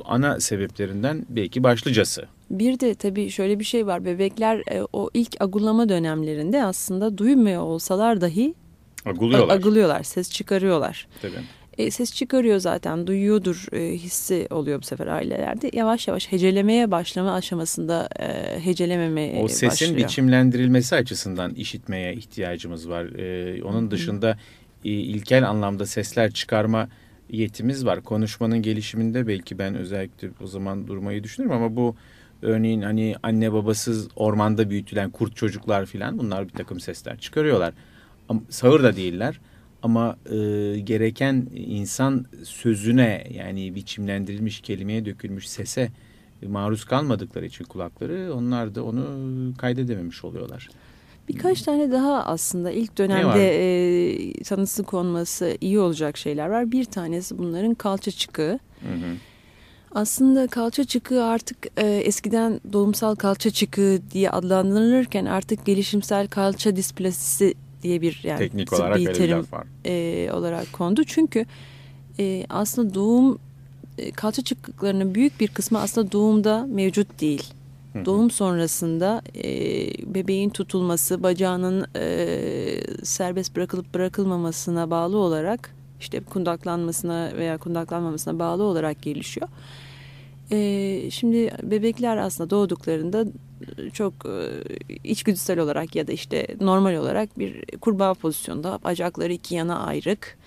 [0.06, 2.26] ana sebeplerinden belki başlıcası.
[2.50, 4.06] Bir de tabii şöyle bir şey var.
[4.06, 8.54] Bebekler e, o ilk agulama dönemlerinde aslında duymuyor olsalar dahi
[9.06, 9.56] Aguluyorlar.
[9.56, 11.08] agılıyorlar, ses çıkarıyorlar.
[11.22, 11.34] Tabii.
[11.78, 15.70] E, ses çıkarıyor zaten, duyuyordur e, hissi oluyor bu sefer ailelerde.
[15.74, 19.98] Yavaş yavaş hecelemeye başlama aşamasında e, hecelememe O sesin başlıyor.
[19.98, 23.06] biçimlendirilmesi açısından işitmeye ihtiyacımız var.
[23.06, 24.38] Ee, onun dışında
[24.86, 26.90] e, ilkel anlamda sesler çıkarma
[27.30, 28.02] yetimiz var.
[28.04, 31.96] Konuşmanın gelişiminde belki ben özellikle o zaman durmayı düşünürüm ama bu
[32.42, 37.68] örneğin hani anne babasız ormanda büyütülen kurt çocuklar filan bunlar bir takım sesler çıkarıyorlar.
[37.68, 37.93] Ama
[38.50, 39.40] sağır da değiller.
[39.82, 40.36] Ama e,
[40.80, 45.92] gereken insan sözüne yani biçimlendirilmiş kelimeye dökülmüş sese
[46.48, 49.04] maruz kalmadıkları için kulakları onlar da onu
[49.58, 50.70] kaydedememiş oluyorlar.
[51.28, 53.50] Birkaç tane daha aslında ilk dönemde
[54.10, 56.72] e, tanısı konması iyi olacak şeyler var.
[56.72, 58.60] Bir tanesi bunların kalça çıkığı.
[58.80, 59.16] Hı hı.
[59.92, 67.54] Aslında kalça çıkığı artık e, eskiden doğumsal kalça çıkığı diye adlandırılırken artık gelişimsel kalça displasisi
[67.84, 69.68] diye bir yani Teknik olarak bir terim var.
[69.86, 71.04] e, olarak kondu.
[71.04, 71.46] Çünkü
[72.20, 73.40] e, aslında doğum
[73.98, 77.44] e, kalça çıkıklarının büyük bir kısmı aslında doğumda mevcut değil.
[77.94, 78.06] Hı hı.
[78.06, 79.48] Doğum sonrasında e,
[80.16, 82.26] bebeğin tutulması, bacağının e,
[83.04, 89.48] serbest bırakılıp bırakılmamasına bağlı olarak işte kundaklanmasına veya kundaklanmamasına bağlı olarak gelişiyor.
[90.52, 93.26] E, şimdi bebekler aslında doğduklarında
[93.94, 94.46] çok e,
[95.04, 100.38] içgüdüsel olarak ya da işte normal olarak bir kurbağa pozisyonda bacakları iki yana ayrık.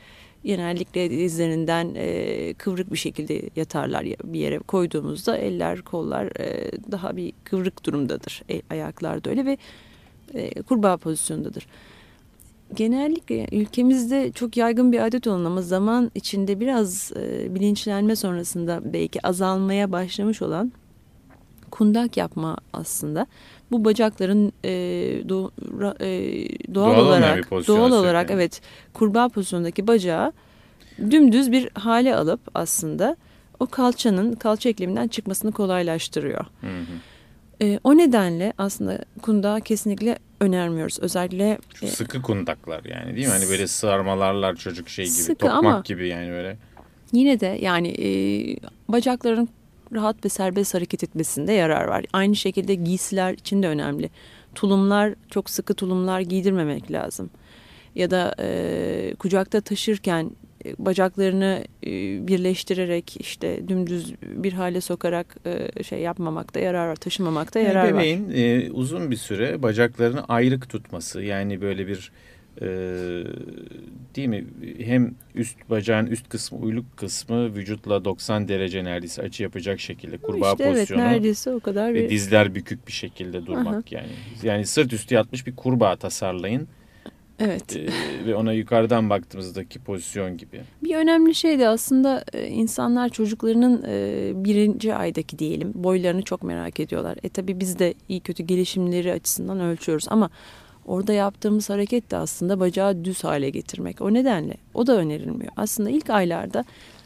[0.44, 7.16] Genellikle dizlerinden e, kıvrık bir şekilde yatarlar ya- bir yere koyduğumuzda eller kollar e, daha
[7.16, 8.42] bir kıvrık durumdadır.
[8.70, 9.59] Ayaklar da öyle ve
[10.62, 11.66] kurbağa pozisyondadır.
[12.74, 19.26] Genellikle ülkemizde çok yaygın bir adet olan ama zaman içinde biraz e, bilinçlenme sonrasında belki
[19.26, 20.72] azalmaya başlamış olan
[21.70, 23.26] kundak yapma aslında.
[23.70, 24.70] Bu bacakların e,
[25.26, 28.37] do- ra- e, doğal, Doğal olarak doğal olarak yani.
[28.40, 28.61] evet
[28.94, 30.33] kurbağa pozisyondaki bacağı
[31.11, 33.16] dümdüz bir hale alıp aslında
[33.61, 36.44] o kalçanın kalça ekleminden çıkmasını kolaylaştırıyor.
[36.61, 36.83] Hı hı.
[37.62, 40.98] E, o nedenle aslında kundağı kesinlikle önermiyoruz.
[41.00, 43.33] Özellikle Şu e, sıkı kundaklar yani değil mi?
[43.33, 46.57] Hani böyle sarmalarlar çocuk şey gibi, Sıkı tokmak ama- gibi yani böyle.
[47.12, 48.09] Yine de yani e,
[48.88, 49.48] bacakların
[49.94, 52.05] rahat ve serbest hareket etmesinde yarar var.
[52.12, 54.11] Aynı şekilde giysiler için de önemli.
[54.55, 57.31] Tulumlar çok sıkı tulumlar giydirmemek lazım.
[57.94, 60.31] Ya da e, kucakta taşırken
[60.64, 61.90] e, bacaklarını e,
[62.29, 67.94] birleştirerek işte dümdüz bir hale sokarak e, şey yapmamakta yarar var, taşımamakta yarar var.
[67.94, 72.12] bebeğin e, uzun bir süre bacaklarını ayrık tutması yani böyle bir
[72.61, 72.66] e,
[74.16, 74.45] değil mi
[74.79, 80.53] hem üst bacağın üst kısmı uyluk kısmı vücutla 90 derece neredeyse açı yapacak şekilde kurbağa
[80.53, 84.09] işte evet pozisyonu neredeyse o kadar ve bir dizler bükük bir şekilde durmak yani
[84.42, 86.69] yani sırt üstü yatmış bir kurbağa tasarlayın
[87.38, 87.77] evet.
[87.77, 87.88] e,
[88.27, 90.61] ve ona yukarıdan baktığımızdaki pozisyon gibi.
[90.83, 96.81] Bir önemli şey de aslında e, insanlar çocuklarının e, birinci aydaki diyelim boylarını çok merak
[96.81, 97.19] ediyorlar.
[97.23, 100.31] E tabi biz de iyi kötü gelişimleri açısından ölçüyoruz ama
[100.87, 104.01] orada yaptığımız hareket de aslında bacağı düz hale getirmek.
[104.01, 105.53] O nedenle o da önerilmiyor.
[105.57, 106.64] Aslında ilk aylarda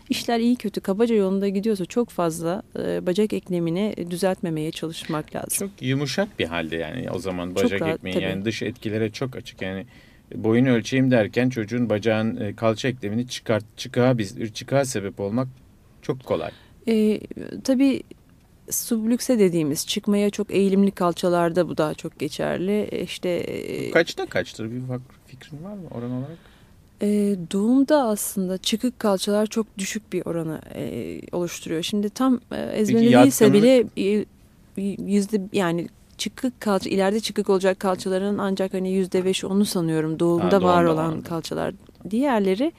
[0.09, 5.69] işler iyi kötü kabaca yolunda gidiyorsa çok fazla e, bacak eklemini düzeltmemeye çalışmak lazım.
[5.69, 8.25] Çok yumuşak bir halde yani o zaman Çok bacak rahat, ekmeği tabii.
[8.25, 9.87] yani dış etkilere çok açık yani
[10.35, 15.49] boyun ölçeyim derken çocuğun bacağın e, kalça eklemini çıkart çıkığa bir çıkığa sebep olmak
[16.03, 16.51] çok kolay.
[16.89, 17.21] E,
[17.65, 18.03] tabii
[18.73, 22.89] sublükse dediğimiz çıkmaya çok eğilimli kalçalarda bu daha çok geçerli.
[22.93, 24.83] E, işte e, kaçta kaçtır bir
[25.27, 26.39] fikrin var mı oran olarak?
[27.03, 31.83] E, doğumda aslında çıkık kalçalar çok düşük bir oranı e, oluşturuyor.
[31.83, 34.25] Şimdi tam e, ezberinde değilse bile e,
[35.07, 40.57] yüzde yani çıkık kalça ileride çıkık olacak kalçaların ancak hani yüzde beş onu sanıyorum doğumda
[40.57, 41.75] ha, var olan kalçalar.
[42.11, 42.73] Diğerleri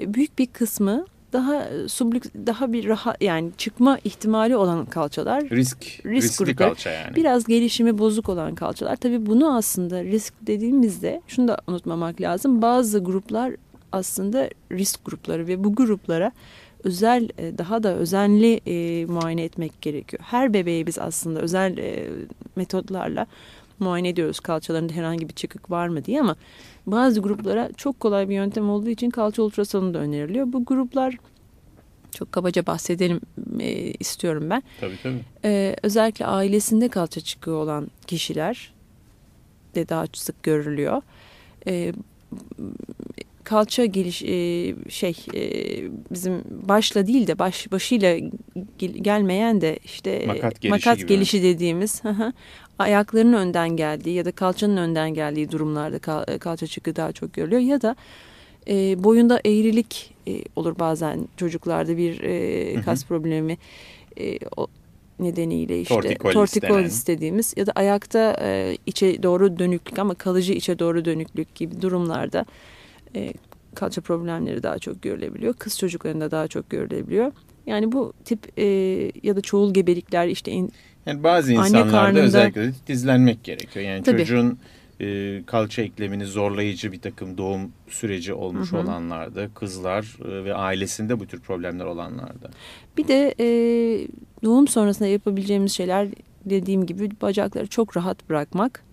[0.00, 5.42] e, büyük bir kısmı daha e, sublük daha bir rahat yani çıkma ihtimali olan kalçalar.
[5.50, 6.68] Risk, risk riskli grupları.
[6.68, 7.16] kalça yani.
[7.16, 8.96] Biraz gelişimi bozuk olan kalçalar.
[8.96, 12.62] Tabii bunu aslında risk dediğimizde şunu da unutmamak lazım.
[12.62, 13.52] Bazı gruplar
[13.92, 16.32] aslında risk grupları ve bu gruplara
[16.84, 20.22] özel e, daha da özenli e, muayene etmek gerekiyor.
[20.26, 22.08] Her bebeği biz aslında özel e,
[22.56, 23.26] metotlarla
[23.78, 26.36] muayene ediyoruz kalçalarında herhangi bir çıkık var mı diye ama
[26.90, 30.52] bazı gruplara çok kolay bir yöntem olduğu için kalça ultrasonu da öneriliyor.
[30.52, 31.16] Bu gruplar
[32.10, 33.20] çok kabaca bahsedelim
[33.60, 34.62] e, istiyorum ben.
[34.80, 35.20] Tabii tabii.
[35.44, 38.72] E, özellikle ailesinde kalça çıkığı olan kişiler
[39.74, 41.02] de daha sık görülüyor.
[41.66, 41.92] E,
[43.44, 45.42] kalça geliş e, şey e,
[46.10, 48.18] bizim başla değil de baş başıyla
[48.78, 52.02] gelmeyen de işte makat gelişi, makat gelişi dediğimiz
[52.80, 57.60] ayaklarının önden geldiği ya da kalçanın önden geldiği durumlarda kal, kalça çıkı daha çok görülüyor
[57.60, 57.96] ya da
[58.68, 63.58] e, boyunda eğrilik e, olur bazen çocuklarda bir e, kas problemi
[64.16, 64.66] e, o,
[65.20, 70.78] nedeniyle işte tortikolis, tortikolis dediğimiz ya da ayakta e, içe doğru dönüklük ama kalıcı içe
[70.78, 72.44] doğru dönüklük gibi durumlarda
[73.16, 73.32] e,
[73.74, 75.54] kalça problemleri daha çok görülebiliyor.
[75.54, 77.32] Kız çocuklarında daha çok görülebiliyor.
[77.66, 78.64] Yani bu tip e,
[79.22, 80.72] ya da çoğul gebelikler işte in,
[81.06, 83.86] yani bazı insanlarda karnında, özellikle dizlenmek gerekiyor.
[83.86, 84.18] Yani tabii.
[84.18, 84.58] çocuğun
[85.00, 88.80] e, kalça eklemini zorlayıcı bir takım doğum süreci olmuş hı hı.
[88.80, 92.50] olanlarda, kızlar e, ve ailesinde bu tür problemler olanlarda.
[92.96, 93.46] Bir de e,
[94.44, 96.08] doğum sonrasında yapabileceğimiz şeyler
[96.44, 98.84] dediğim gibi bacakları çok rahat bırakmak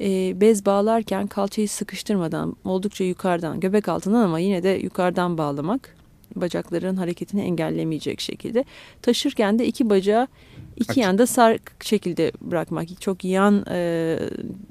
[0.00, 5.96] e, bez bağlarken kalçayı sıkıştırmadan oldukça yukarıdan göbek altından ama yine de yukarıdan bağlamak
[6.36, 8.64] bacakların hareketini engellemeyecek şekilde
[9.02, 10.28] taşırken de iki bacağı
[10.76, 14.18] iki yanda sark şekilde bırakmak çok yan e,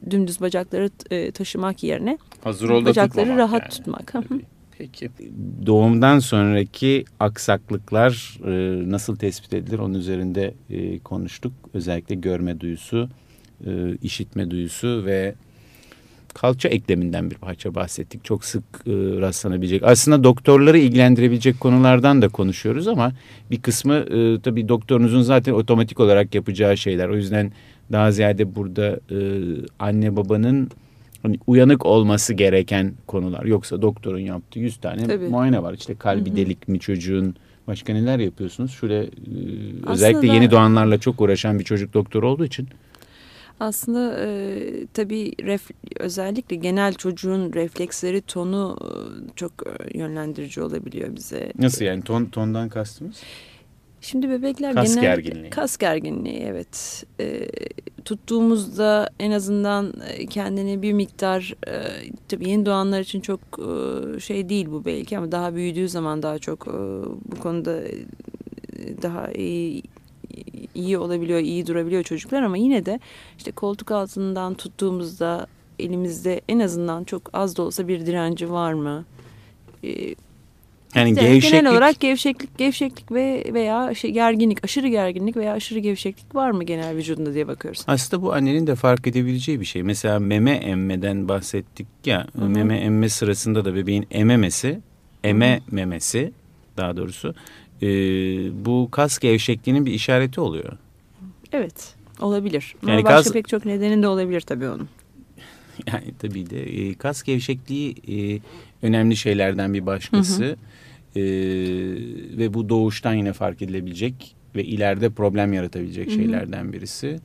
[0.09, 3.69] dümdüz bacakları e, taşımak yerine Hazır bacakları rahat yani.
[3.69, 4.13] tutmak.
[4.77, 5.09] Peki.
[5.65, 8.51] Doğumdan sonraki aksaklıklar e,
[8.91, 9.79] nasıl tespit edilir?
[9.79, 11.53] Onun üzerinde e, konuştuk.
[11.73, 13.09] Özellikle görme duyusu,
[13.65, 15.35] e, işitme duyusu ve
[16.33, 18.25] kalça ekleminden bir parça bahsettik.
[18.25, 19.83] Çok sık e, rastlanabilecek.
[19.83, 23.11] Aslında doktorları ilgilendirebilecek konulardan da konuşuyoruz ama
[23.51, 27.09] bir kısmı e, tabii doktorunuzun zaten otomatik olarak yapacağı şeyler.
[27.09, 27.51] O yüzden
[27.91, 29.17] daha ziyade burada e,
[29.79, 30.69] anne babanın
[31.23, 33.45] hani uyanık olması gereken konular.
[33.45, 35.27] Yoksa doktorun yaptığı 100 tane tabii.
[35.27, 35.73] muayene var.
[35.73, 36.35] İşte kalbi hı hı.
[36.35, 37.35] delik mi çocuğun
[37.67, 38.71] başka neler yapıyorsunuz?
[38.71, 39.09] Şöyle e,
[39.87, 42.67] özellikle yeni doğanlarla çok uğraşan bir çocuk doktor olduğu için
[43.61, 45.69] aslında e, tabii ref,
[45.99, 48.89] özellikle genel çocuğun refleksleri tonu e,
[49.35, 51.51] çok e, yönlendirici olabiliyor bize.
[51.59, 53.21] Nasıl yani ton tondan kastımız?
[54.01, 55.49] Şimdi bebekler kas genel gerginliği.
[55.49, 57.05] kas gerginliği evet.
[57.19, 57.47] E,
[58.05, 61.73] tuttuğumuzda en azından e, kendini bir miktar e,
[62.27, 66.39] tabii yeni doğanlar için çok e, şey değil bu belki ama daha büyüdüğü zaman daha
[66.39, 66.71] çok e,
[67.31, 67.81] bu konuda
[69.01, 69.83] daha iyi
[70.75, 72.99] iyi olabiliyor, iyi durabiliyor çocuklar ama yine de
[73.37, 75.47] işte koltuk altından tuttuğumuzda
[75.79, 79.05] elimizde en azından çok az da olsa bir direnci var mı?
[79.83, 80.15] Ee,
[80.95, 81.51] yani gevşeklik...
[81.51, 86.63] Genel olarak gevşeklik, gevşeklik ve veya şey, gerginlik, aşırı gerginlik veya aşırı gevşeklik var mı
[86.63, 87.83] genel vücudunda diye bakıyoruz.
[87.87, 89.83] Aslında bu annenin de fark edebileceği bir şey.
[89.83, 92.27] Mesela meme emmeden bahsettik ya.
[92.35, 92.49] Hı -hı.
[92.49, 94.79] Meme emme sırasında da bebeğin ememesi,
[95.23, 96.31] eme memesi
[96.77, 97.35] daha doğrusu
[97.81, 97.87] e,
[98.65, 100.77] bu kas gevşekliğinin bir işareti oluyor.
[101.51, 102.75] Evet olabilir.
[102.83, 103.33] Ama yani başka kas...
[103.33, 104.89] pek çok nedeni de olabilir tabii onun.
[105.87, 108.39] Yani tabii de e, kas gevşekliği e,
[108.81, 110.43] önemli şeylerden bir başkası.
[110.43, 111.19] Hı hı.
[111.19, 111.23] E,
[112.37, 116.15] ve bu doğuştan yine fark edilebilecek ve ileride problem yaratabilecek hı hı.
[116.15, 117.19] şeylerden birisi.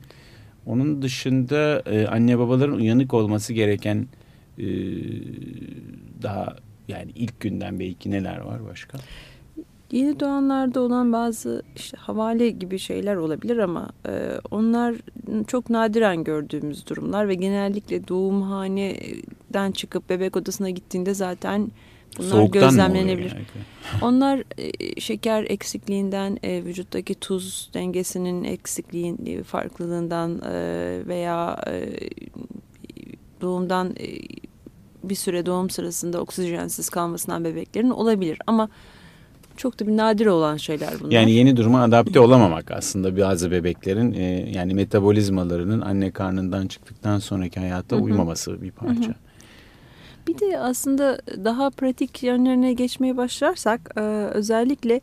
[0.65, 4.07] Onun dışında e, anne babaların uyanık olması gereken
[4.57, 4.65] e,
[6.21, 6.55] daha
[6.87, 8.97] yani ilk günden belki neler var başka?
[9.91, 14.95] Yeni doğanlarda olan bazı işte havale gibi şeyler olabilir ama e, onlar
[15.47, 21.71] çok nadiren gördüğümüz durumlar ve genellikle doğumhaneden çıkıp bebek odasına gittiğinde zaten
[22.17, 23.35] bunlar Soğuktan gözlemlenebilir.
[24.01, 30.53] Onlar e, şeker eksikliğinden, e, vücuttaki tuz dengesinin eksikliğin e, farklılığından e,
[31.07, 31.89] veya e,
[33.41, 34.07] doğumdan e,
[35.03, 38.39] bir süre doğum sırasında oksijensiz kalmasından bebeklerin olabilir.
[38.47, 38.69] Ama
[39.57, 41.11] çok da bir nadir olan şeyler bunlar.
[41.11, 47.59] Yani yeni duruma adapte olamamak aslında bazı bebeklerin e, yani metabolizmalarının anne karnından çıktıktan sonraki
[47.59, 48.03] hayata Hı -hı.
[48.03, 49.09] uymaması bir parça.
[49.09, 49.15] Hı -hı.
[50.27, 54.01] Bir de aslında daha pratik yönlerine geçmeye başlarsak e,
[54.33, 55.01] özellikle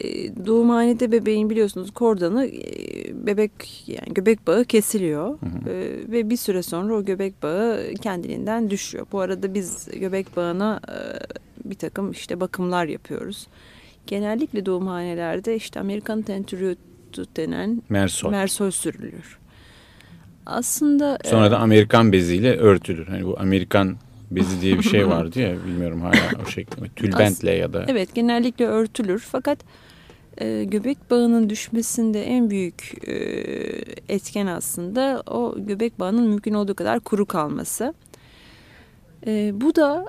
[0.00, 5.70] e, doğumhanede bebeğin biliyorsunuz kordanı e, bebek yani göbek bağı kesiliyor hı hı.
[6.12, 9.06] ve bir süre sonra o göbek bağı kendiliğinden düşüyor.
[9.12, 10.80] Bu arada biz göbek bağına
[11.70, 13.46] bir takım işte bakımlar yapıyoruz.
[14.06, 18.30] Genellikle doğumhanelerde işte Amerikan tentürüyotu denen mersol.
[18.30, 19.38] mersol sürülür.
[20.46, 23.06] Aslında sonra da Amerikan beziyle örtülür.
[23.06, 23.96] Hani bu Amerikan
[24.30, 27.84] bezi diye bir şey vardı ya bilmiyorum hala o şekilde tülbentle ya da.
[27.88, 29.58] Evet genellikle örtülür fakat
[30.38, 33.14] e, göbek bağının düşmesinde en büyük e,
[34.08, 37.94] etken aslında o göbek bağının mümkün olduğu kadar kuru kalması.
[39.26, 40.06] E, bu da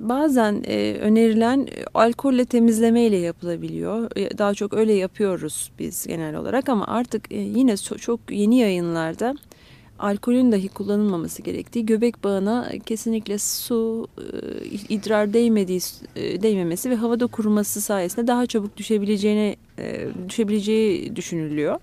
[0.00, 4.10] bazen e, önerilen e, alkolle temizleme ile yapılabiliyor.
[4.16, 8.58] E, daha çok öyle yapıyoruz biz genel olarak ama artık e, yine so çok yeni
[8.58, 9.34] yayınlarda
[9.98, 15.80] alkolün dahi kullanılmaması gerektiği göbek bağına kesinlikle su, e, idrar değmediği,
[16.16, 19.56] değmemesi ve havada kuruması sayesinde daha çabuk düşebileceğine
[20.28, 21.80] düşebileceği düşünülüyor.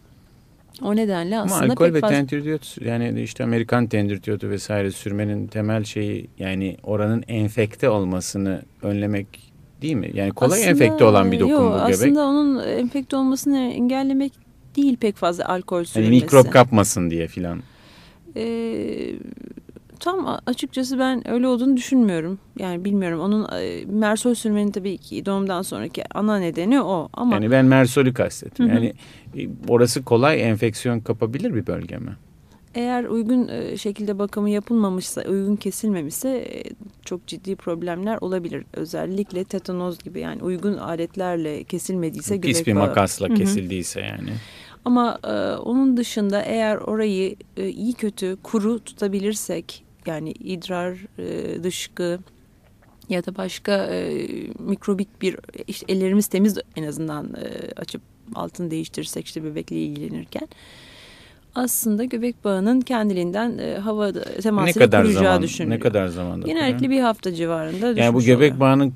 [0.81, 2.15] O nedenle aslında Ama alkol pek ve fazla...
[2.15, 9.27] tendürdiyot yani işte Amerikan tendürdiyotu vesaire sürmenin temel şeyi yani oranın enfekte olmasını önlemek
[9.81, 10.11] değil mi?
[10.13, 11.93] Yani kolay aslında, enfekte olan bir dokun yok, bu göbek.
[11.93, 14.33] Aslında onun enfekte olmasını engellemek
[14.75, 16.13] değil pek fazla alkol sürmesi.
[16.13, 17.59] Yani mikrop kapmasın diye filan.
[18.35, 19.13] Ee,
[19.99, 22.39] tam açıkçası ben öyle olduğunu düşünmüyorum.
[22.59, 23.19] Yani bilmiyorum.
[23.19, 27.09] Onun e, mersol sürmenin tabii ki doğumdan sonraki ana nedeni o.
[27.13, 28.67] Ama yani ben mersolü kastettim.
[28.67, 28.93] Yani
[29.37, 32.15] e, orası kolay enfeksiyon kapabilir bir bölge mi?
[32.75, 36.63] Eğer uygun e, şekilde bakımı yapılmamışsa, uygun kesilmemişse
[37.05, 38.63] çok ciddi problemler olabilir.
[38.73, 44.29] Özellikle tetanoz gibi yani uygun aletlerle kesilmediyse Pis bir makasla kesildiyse yani.
[44.85, 52.19] Ama e, onun dışında eğer orayı e, iyi kötü kuru tutabilirsek yani idrar, e, dışkı
[53.09, 54.27] ya da başka e,
[54.59, 58.01] mikrobik bir işte ellerimiz temiz en azından e, açıp
[58.35, 60.47] altını değiştirirsek işte bebekle ilgilenirken
[61.57, 65.79] aslında göbek bağının kendiliğinden e, havada temasıyla ne kadar kuruyacağı zaman, düşünülüyor.
[65.79, 66.47] Ne kadar zamanda?
[66.47, 68.59] Genellikle bir hafta civarında Yani bu göbek oluyor.
[68.59, 68.93] bağının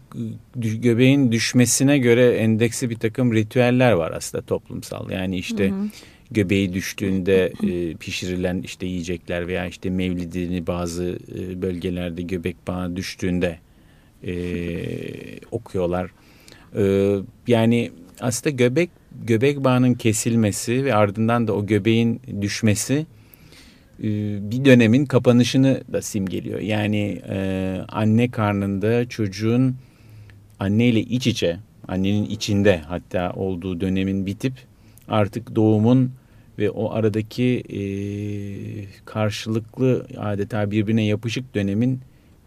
[0.56, 5.12] göbeğin düşmesine göre endeksi bir takım ritüeller var aslında toplumsal.
[5.12, 5.88] Yani işte hı hı.
[6.31, 13.59] Göbeği düştüğünde e, pişirilen işte yiyecekler veya işte mevlidini bazı e, bölgelerde göbek bağı düştüğünde
[14.23, 14.33] e,
[15.51, 16.11] okuyorlar.
[16.75, 17.15] E,
[17.47, 18.89] yani aslında göbek
[19.25, 23.05] göbek bağının kesilmesi ve ardından da o göbeğin düşmesi
[23.99, 24.07] e,
[24.51, 26.59] bir dönemin kapanışını da simgeliyor.
[26.59, 29.75] Yani e, anne karnında çocuğun
[30.59, 34.53] anneyle iç içe, annenin içinde hatta olduğu dönemin bitip
[35.07, 36.11] artık doğumun
[36.62, 37.82] ve o aradaki e,
[39.06, 42.00] karşılıklı adeta birbirine yapışık dönemin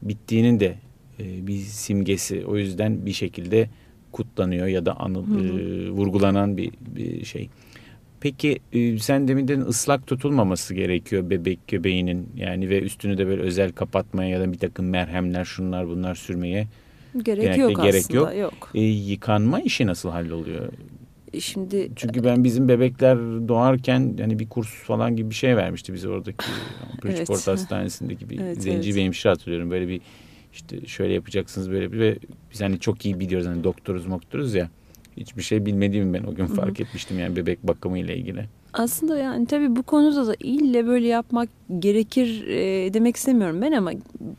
[0.02, 0.74] bittiğinin de
[1.20, 2.44] e, bir simgesi.
[2.46, 3.68] O yüzden bir şekilde
[4.12, 7.48] kutlanıyor ya da anıl, E, vurgulanan bir, bir şey.
[8.20, 13.42] Peki e, sen demin dedin ıslak tutulmaması gerekiyor bebek göbeğinin yani ve üstünü de böyle
[13.42, 16.66] özel kapatmaya ya da bir takım merhemler şunlar bunlar sürmeye
[17.22, 18.36] gerek yok gerek aslında yok.
[18.36, 18.70] yok.
[18.74, 20.68] E, yıkanma işi nasıl halloluyor?
[21.34, 23.18] E, şimdi çünkü ben bizim bebekler
[23.48, 26.44] doğarken yani bir kurs falan gibi bir şey vermişti bize oradaki
[27.04, 27.46] Bridgeport evet.
[27.46, 28.96] Hastanesi'ndeki bir evet, zenci evet.
[28.96, 30.00] bir hemşire hatırlıyorum böyle bir
[30.52, 32.18] işte şöyle yapacaksınız böyle bir ve
[32.52, 34.70] biz hani çok iyi biliyoruz hani doktoruz moktoruz ya
[35.16, 38.44] hiçbir şey bilmediğimi ben o gün fark etmiştim yani bebek bakımı ile ilgili.
[38.74, 43.92] Aslında yani tabii bu konuda da ille böyle yapmak gerekir e, demek istemiyorum ben ama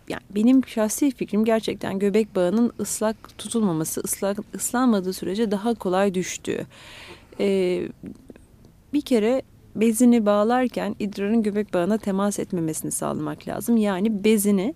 [0.09, 6.65] yani benim şahsi fikrim gerçekten göbek bağının ıslak tutulmaması, ıslak ıslanmadığı sürece daha kolay düştüğü.
[7.39, 7.81] E,
[8.93, 9.41] bir kere
[9.75, 13.77] bezini bağlarken idrarın göbek bağına temas etmemesini sağlamak lazım.
[13.77, 14.73] Yani bezini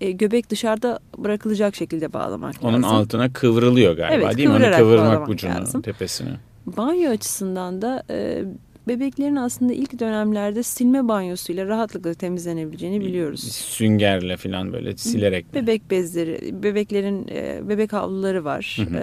[0.00, 2.90] e, göbek dışarıda bırakılacak şekilde bağlamak Onun lazım.
[2.90, 4.54] Onun altına kıvrılıyor galiba evet, değil mi?
[4.54, 5.82] Onu kıvırmak ucunu lazım.
[5.82, 6.30] tepesini.
[6.66, 8.44] Banyo açısından da e,
[8.90, 13.40] bebeklerin aslında ilk dönemlerde silme banyosuyla rahatlıkla temizlenebileceğini biliyoruz.
[13.52, 15.54] Süngerle falan böyle silerek.
[15.54, 18.76] Bebek bezleri, bebeklerin e, bebek havluları var.
[18.76, 18.98] Hı hı.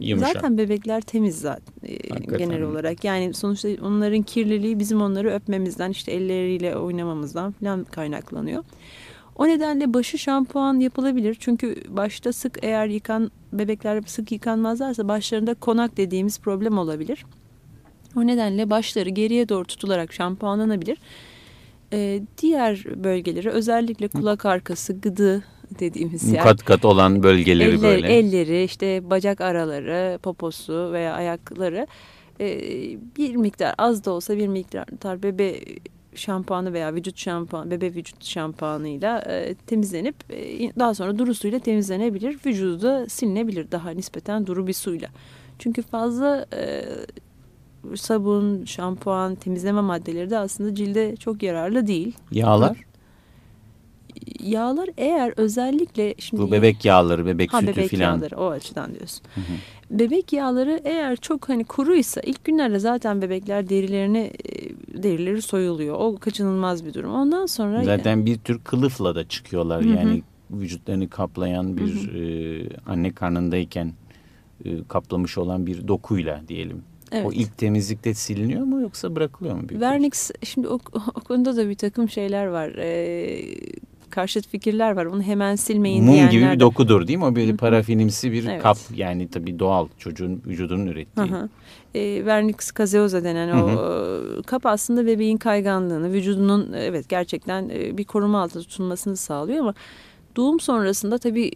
[0.00, 1.96] E, zaten bebekler temiz zaten e,
[2.38, 3.04] genel olarak.
[3.04, 8.64] Yani sonuçta onların kirliliği bizim onları öpmemizden, işte elleriyle oynamamızdan falan kaynaklanıyor.
[9.36, 11.36] O nedenle başı şampuan yapılabilir.
[11.40, 17.24] Çünkü başta sık eğer yıkan bebekler sık yıkanmazlarsa başlarında konak dediğimiz problem olabilir.
[18.16, 20.98] O nedenle başları geriye doğru tutularak şampuanlanabilir.
[21.92, 25.44] E, diğer bölgeleri özellikle kulak arkası, gıdı
[25.78, 26.42] dediğimiz yer.
[26.42, 28.08] Kat kat olan bölgeleri Elle, böyle.
[28.12, 31.86] Elleri, işte bacak araları, poposu veya ayakları
[32.40, 32.58] e,
[33.16, 35.60] bir miktar az da olsa bir miktar bebe
[36.14, 42.38] şampuanı veya vücut şampuanı, bebe vücut şampuanıyla e, temizlenip e, daha sonra duru suyla temizlenebilir.
[42.46, 45.08] Vücudu da silinebilir daha nispeten duru bir suyla.
[45.58, 46.84] Çünkü fazla e,
[47.96, 52.12] sabun, şampuan, temizleme maddeleri de aslında cilde çok yararlı değil.
[52.32, 52.76] Yağlar?
[54.40, 58.14] Yağlar eğer özellikle şimdi Bu bebek yağları, bebek ha, sütü bebek filan.
[58.14, 59.22] yağları o açıdan diyorsun.
[59.34, 59.98] Hı hı.
[59.98, 64.32] Bebek yağları eğer çok hani kuruysa ilk günlerde zaten bebekler derilerini
[65.02, 65.96] derileri soyuluyor.
[65.98, 67.12] O kaçınılmaz bir durum.
[67.14, 69.84] Ondan sonra zaten bir tür kılıfla da çıkıyorlar.
[69.84, 69.94] Hı hı.
[69.94, 72.18] Yani vücutlarını kaplayan bir hı hı.
[72.18, 73.92] E, anne karnındayken
[74.64, 76.82] e, kaplamış olan bir dokuyla diyelim.
[77.12, 77.26] Evet.
[77.26, 79.62] O ilk temizlikte siliniyor mu yoksa bırakılıyor mu?
[79.72, 80.74] Vernix şimdi o,
[81.14, 82.68] o konuda da bir takım şeyler var.
[82.78, 83.44] Ee,
[84.10, 85.06] karşıt fikirler var.
[85.06, 86.30] Onu hemen silmeyin Mum diyenler.
[86.30, 87.24] gibi bir dokudur değil mi?
[87.24, 88.62] O böyle parafinimsi bir evet.
[88.62, 88.78] kap.
[88.94, 91.30] Yani tabii doğal çocuğun vücudunun ürettiği.
[91.30, 91.48] Hı hı.
[91.94, 94.42] E, Vernix caseosa denen o hı hı.
[94.42, 99.74] kap aslında bebeğin kayganlığını, vücudunun evet gerçekten bir koruma altında tutulmasını sağlıyor ama
[100.36, 101.50] doğum sonrasında tabii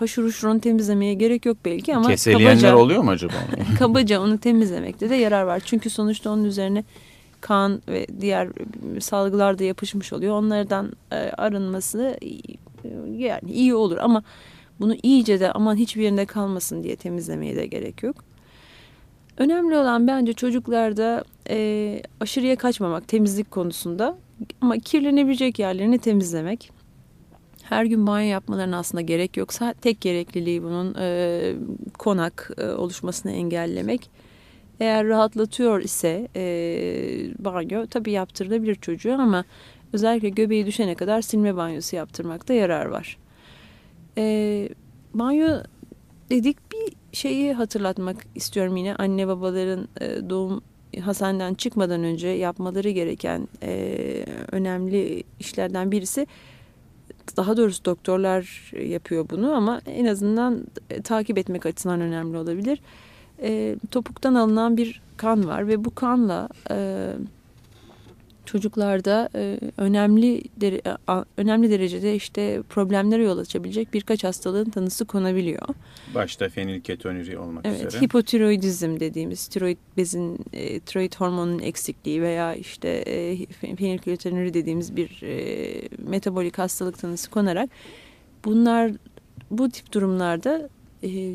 [0.00, 3.32] haşır uşur onu temizlemeye gerek yok belki ama Keseleyenler kabaca, oluyor mu acaba?
[3.78, 5.62] kabaca onu temizlemekte de yarar var.
[5.64, 6.84] Çünkü sonuçta onun üzerine
[7.40, 8.48] kan ve diğer
[9.00, 10.34] salgılar da yapışmış oluyor.
[10.34, 12.18] Onlardan e, arınması
[13.16, 14.22] yani iyi olur ama
[14.80, 18.16] bunu iyice de aman hiçbir yerinde kalmasın diye temizlemeye de gerek yok.
[19.38, 24.16] Önemli olan bence çocuklarda e, aşırıya kaçmamak temizlik konusunda
[24.60, 26.75] ama kirlenebilecek yerlerini temizlemek.
[27.68, 31.54] Her gün banyo yapmalarına aslında gerek yoksa tek gerekliliği bunun e,
[31.98, 34.10] konak e, oluşmasını engellemek.
[34.80, 36.44] Eğer rahatlatıyor ise e,
[37.38, 39.44] banyo tabii yaptırılabilir çocuğu ama
[39.92, 43.18] özellikle göbeği düşene kadar silme banyosu yaptırmakta yarar var.
[44.18, 44.68] E,
[45.14, 45.48] banyo
[46.30, 50.60] dedik bir şeyi hatırlatmak istiyorum yine anne babaların e, doğum
[51.00, 56.26] hastaneden çıkmadan önce yapmaları gereken e, önemli işlerden birisi
[57.36, 62.80] daha doğrusu doktorlar yapıyor bunu ama en azından e, takip etmek açısından önemli olabilir.
[63.42, 67.08] E, topuktan alınan bir kan var ve bu kanla e,
[68.46, 75.68] çocuklarda e, önemli dere, a, önemli derecede işte problemlere yol açabilecek birkaç hastalığın tanısı konabiliyor.
[76.14, 78.04] Başta fenilketonuri olmak evet, üzere.
[78.04, 85.88] Hipotiroidizm dediğimiz tiroid bezin e, tiroid hormonunun eksikliği veya işte e, fenilketonuri dediğimiz bir e,
[85.98, 87.70] metabolik hastalık tanısı konarak
[88.44, 88.92] bunlar
[89.50, 90.68] bu tip durumlarda
[91.02, 91.32] e,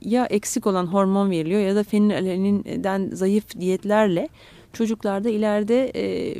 [0.00, 4.28] ya eksik olan hormon veriliyor ya da fenilalanin'den zayıf diyetlerle
[4.72, 6.34] çocuklarda ileride e,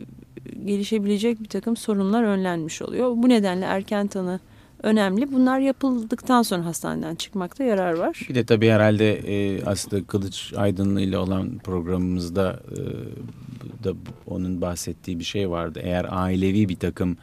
[0.64, 3.10] gelişebilecek bir takım sorunlar önlenmiş oluyor.
[3.16, 4.40] Bu nedenle erken tanı
[4.82, 5.32] önemli.
[5.32, 8.26] Bunlar yapıldıktan sonra hastaneden çıkmakta yarar var.
[8.28, 13.92] Bir de tabii herhalde e, aslında Kılıç Aydınlı ile olan programımızda e, da
[14.26, 15.80] onun bahsettiği bir şey vardı.
[15.82, 17.16] Eğer ailevi bir takım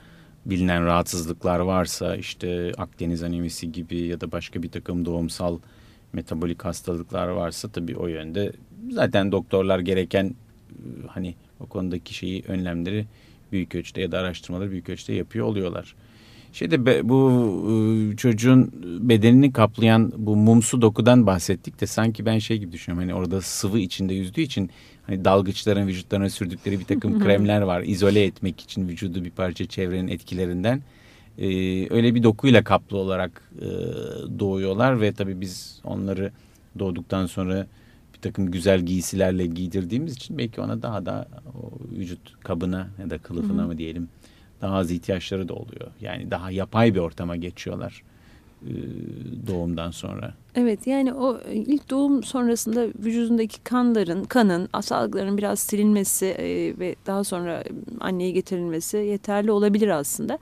[0.45, 5.59] bilinen rahatsızlıklar varsa işte Akdeniz anemisi gibi ya da başka bir takım doğumsal
[6.13, 8.53] metabolik hastalıklar varsa tabii o yönde
[8.91, 10.35] zaten doktorlar gereken
[11.07, 13.05] hani o konudaki şeyi önlemleri
[13.51, 15.95] büyük ölçüde ya da araştırmaları büyük ölçüde yapıyor oluyorlar.
[16.53, 17.29] Şeyde be, bu
[17.67, 18.71] ıı, çocuğun
[19.09, 23.09] bedenini kaplayan bu mumsu dokudan bahsettik de sanki ben şey gibi düşünüyorum.
[23.09, 24.69] Hani orada sıvı içinde yüzdüğü için
[25.07, 27.81] hani dalgıçların vücutlarına sürdükleri bir takım kremler var.
[27.81, 30.81] izole etmek için vücudu bir parça çevrenin etkilerinden.
[31.37, 31.45] Ee,
[31.89, 33.67] öyle bir dokuyla kaplı olarak e,
[34.39, 36.31] doğuyorlar ve tabii biz onları
[36.79, 37.67] doğduktan sonra
[38.23, 41.27] takım güzel giysilerle giydirdiğimiz için belki ona daha da
[41.63, 43.67] o vücut kabına ya da kılıfına Hı -hı.
[43.67, 44.09] mı diyelim
[44.61, 45.91] daha az ihtiyaçları da oluyor.
[46.01, 48.03] Yani daha yapay bir ortama geçiyorlar
[49.47, 50.33] doğumdan sonra.
[50.55, 56.35] Evet yani o ilk doğum sonrasında vücudundaki kanların, kanın, salgıların biraz silinmesi
[56.79, 57.63] ve daha sonra
[57.99, 60.39] anneye getirilmesi yeterli olabilir aslında.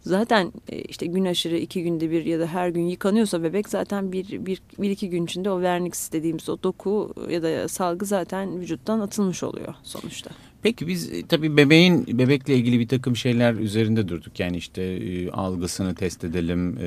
[0.00, 4.12] Zaten e, işte gün aşırı iki günde bir ya da her gün yıkanıyorsa bebek zaten
[4.12, 8.60] bir, bir, bir iki gün içinde o vernix dediğimiz o doku ya da salgı zaten
[8.60, 10.30] vücuttan atılmış oluyor sonuçta.
[10.62, 14.40] Peki biz e, tabii bebeğin bebekle ilgili bir takım şeyler üzerinde durduk.
[14.40, 16.78] Yani işte e, algısını test edelim,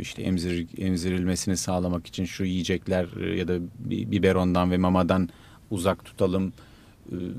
[0.00, 3.58] işte emzir, emzirilmesini sağlamak için şu yiyecekler ya da
[3.90, 5.28] biberondan ve mamadan
[5.70, 6.52] uzak tutalım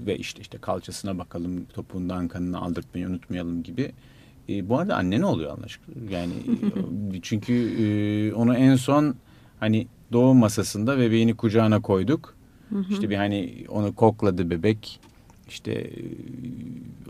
[0.06, 3.92] ve işte işte kalçasına bakalım, topuğundan kanını aldırtmayı unutmayalım gibi.
[4.50, 5.96] E, bu arada anne ne oluyor Allah aşkına?
[6.10, 6.34] Yani
[7.14, 9.16] e, çünkü e, onu en son
[9.60, 12.38] hani doğum masasında bebeğini kucağına koyduk.
[12.90, 15.00] İşte bir hani onu kokladı bebek
[15.50, 15.92] işte e,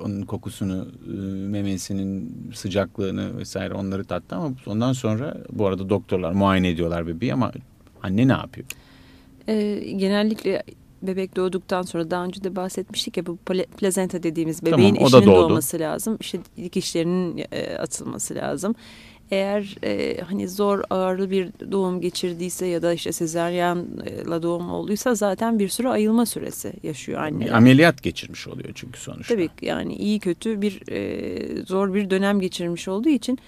[0.02, 1.18] onun kokusunu, e,
[1.48, 7.52] memesinin sıcaklığını vesaire onları tattı ama ondan sonra bu arada doktorlar muayene ediyorlar bebeği ama
[8.04, 8.68] anne ne yapıyor?
[9.48, 10.64] E, genellikle
[11.02, 13.38] bebek doğduktan sonra daha önce de bahsetmiştik ya bu
[13.78, 16.18] plazenta dediğimiz bebeğin tamam, eşinin doğması lazım.
[16.22, 18.76] İşte dikişlerinin e, atılması lazım.
[19.32, 25.60] Eğer e, hani zor ağırlı bir doğum geçirdiyse ya da işte sezaryenla doğum olduysa zaten
[25.60, 27.46] bir süre ayılma süresi yaşıyor anne.
[27.46, 29.34] Bir ameliyat geçirmiş oluyor çünkü sonuçta.
[29.34, 33.40] Tabii yani iyi kötü bir e, zor bir dönem geçirmiş olduğu için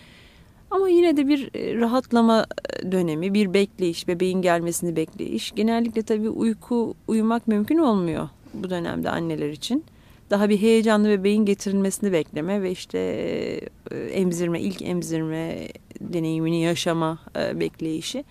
[0.72, 5.52] ama yine de bir e, rahatlama e, dönemi, bir bekleyiş, bebeğin gelmesini bekleyiş.
[5.52, 9.86] Genellikle tabii uyku uyumak mümkün olmuyor bu dönemde anneler için.
[10.30, 13.00] Daha bir heyecanlı bebeğin getirilmesini bekleme ve işte
[13.92, 15.68] e, emzirme, ilk emzirme
[16.02, 18.24] deneyimini yaşama bekleyişi.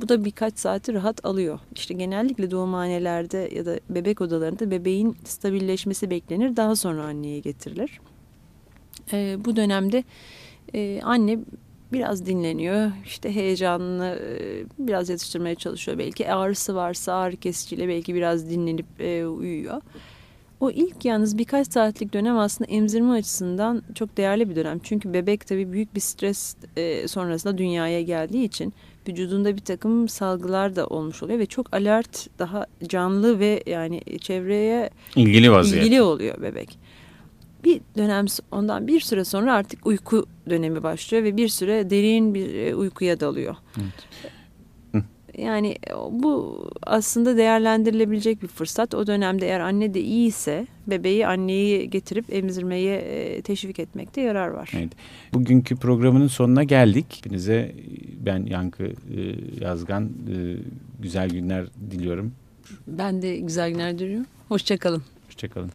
[0.00, 1.58] Bu da birkaç saati rahat alıyor.
[1.74, 6.56] İşte genellikle doğumhanelerde ya da bebek odalarında bebeğin stabilleşmesi beklenir.
[6.56, 8.00] Daha sonra anneye getirilir.
[9.44, 10.04] Bu dönemde
[10.74, 11.38] ee, anne
[11.92, 12.92] biraz dinleniyor.
[13.06, 15.98] İşte heyecanını e, biraz yatıştırmaya çalışıyor.
[15.98, 19.82] Belki ağrısı varsa ağrı kesiciyle belki biraz dinlenip e, uyuyor.
[20.60, 24.78] O ilk yalnız birkaç saatlik dönem aslında emzirme açısından çok değerli bir dönem.
[24.82, 28.74] Çünkü bebek tabii büyük bir stres e, sonrasında dünyaya geldiği için
[29.08, 34.90] vücudunda bir takım salgılar da olmuş oluyor ve çok alert, daha canlı ve yani çevreye
[35.16, 35.86] ilgili vaziyette.
[35.86, 36.78] ilgili oluyor bebek
[37.64, 42.54] bir dönem ondan bir süre sonra artık uyku dönemi başlıyor ve bir süre derin bir
[42.54, 43.56] e, uykuya dalıyor.
[43.80, 44.08] Evet.
[45.38, 48.94] Yani e, bu aslında değerlendirilebilecek bir fırsat.
[48.94, 54.72] O dönemde eğer anne de iyiyse bebeği anneyi getirip emzirmeye e, teşvik etmekte yarar var.
[54.76, 54.92] Evet.
[55.34, 57.06] Bugünkü programının sonuna geldik.
[57.18, 57.74] Hepinize
[58.26, 58.92] ben Yankı
[59.60, 60.10] Yazgan
[61.00, 62.32] güzel günler diliyorum.
[62.86, 64.26] Ben de güzel günler diliyorum.
[64.48, 65.02] Hoşçakalın.
[65.26, 65.70] Hoşçakalın.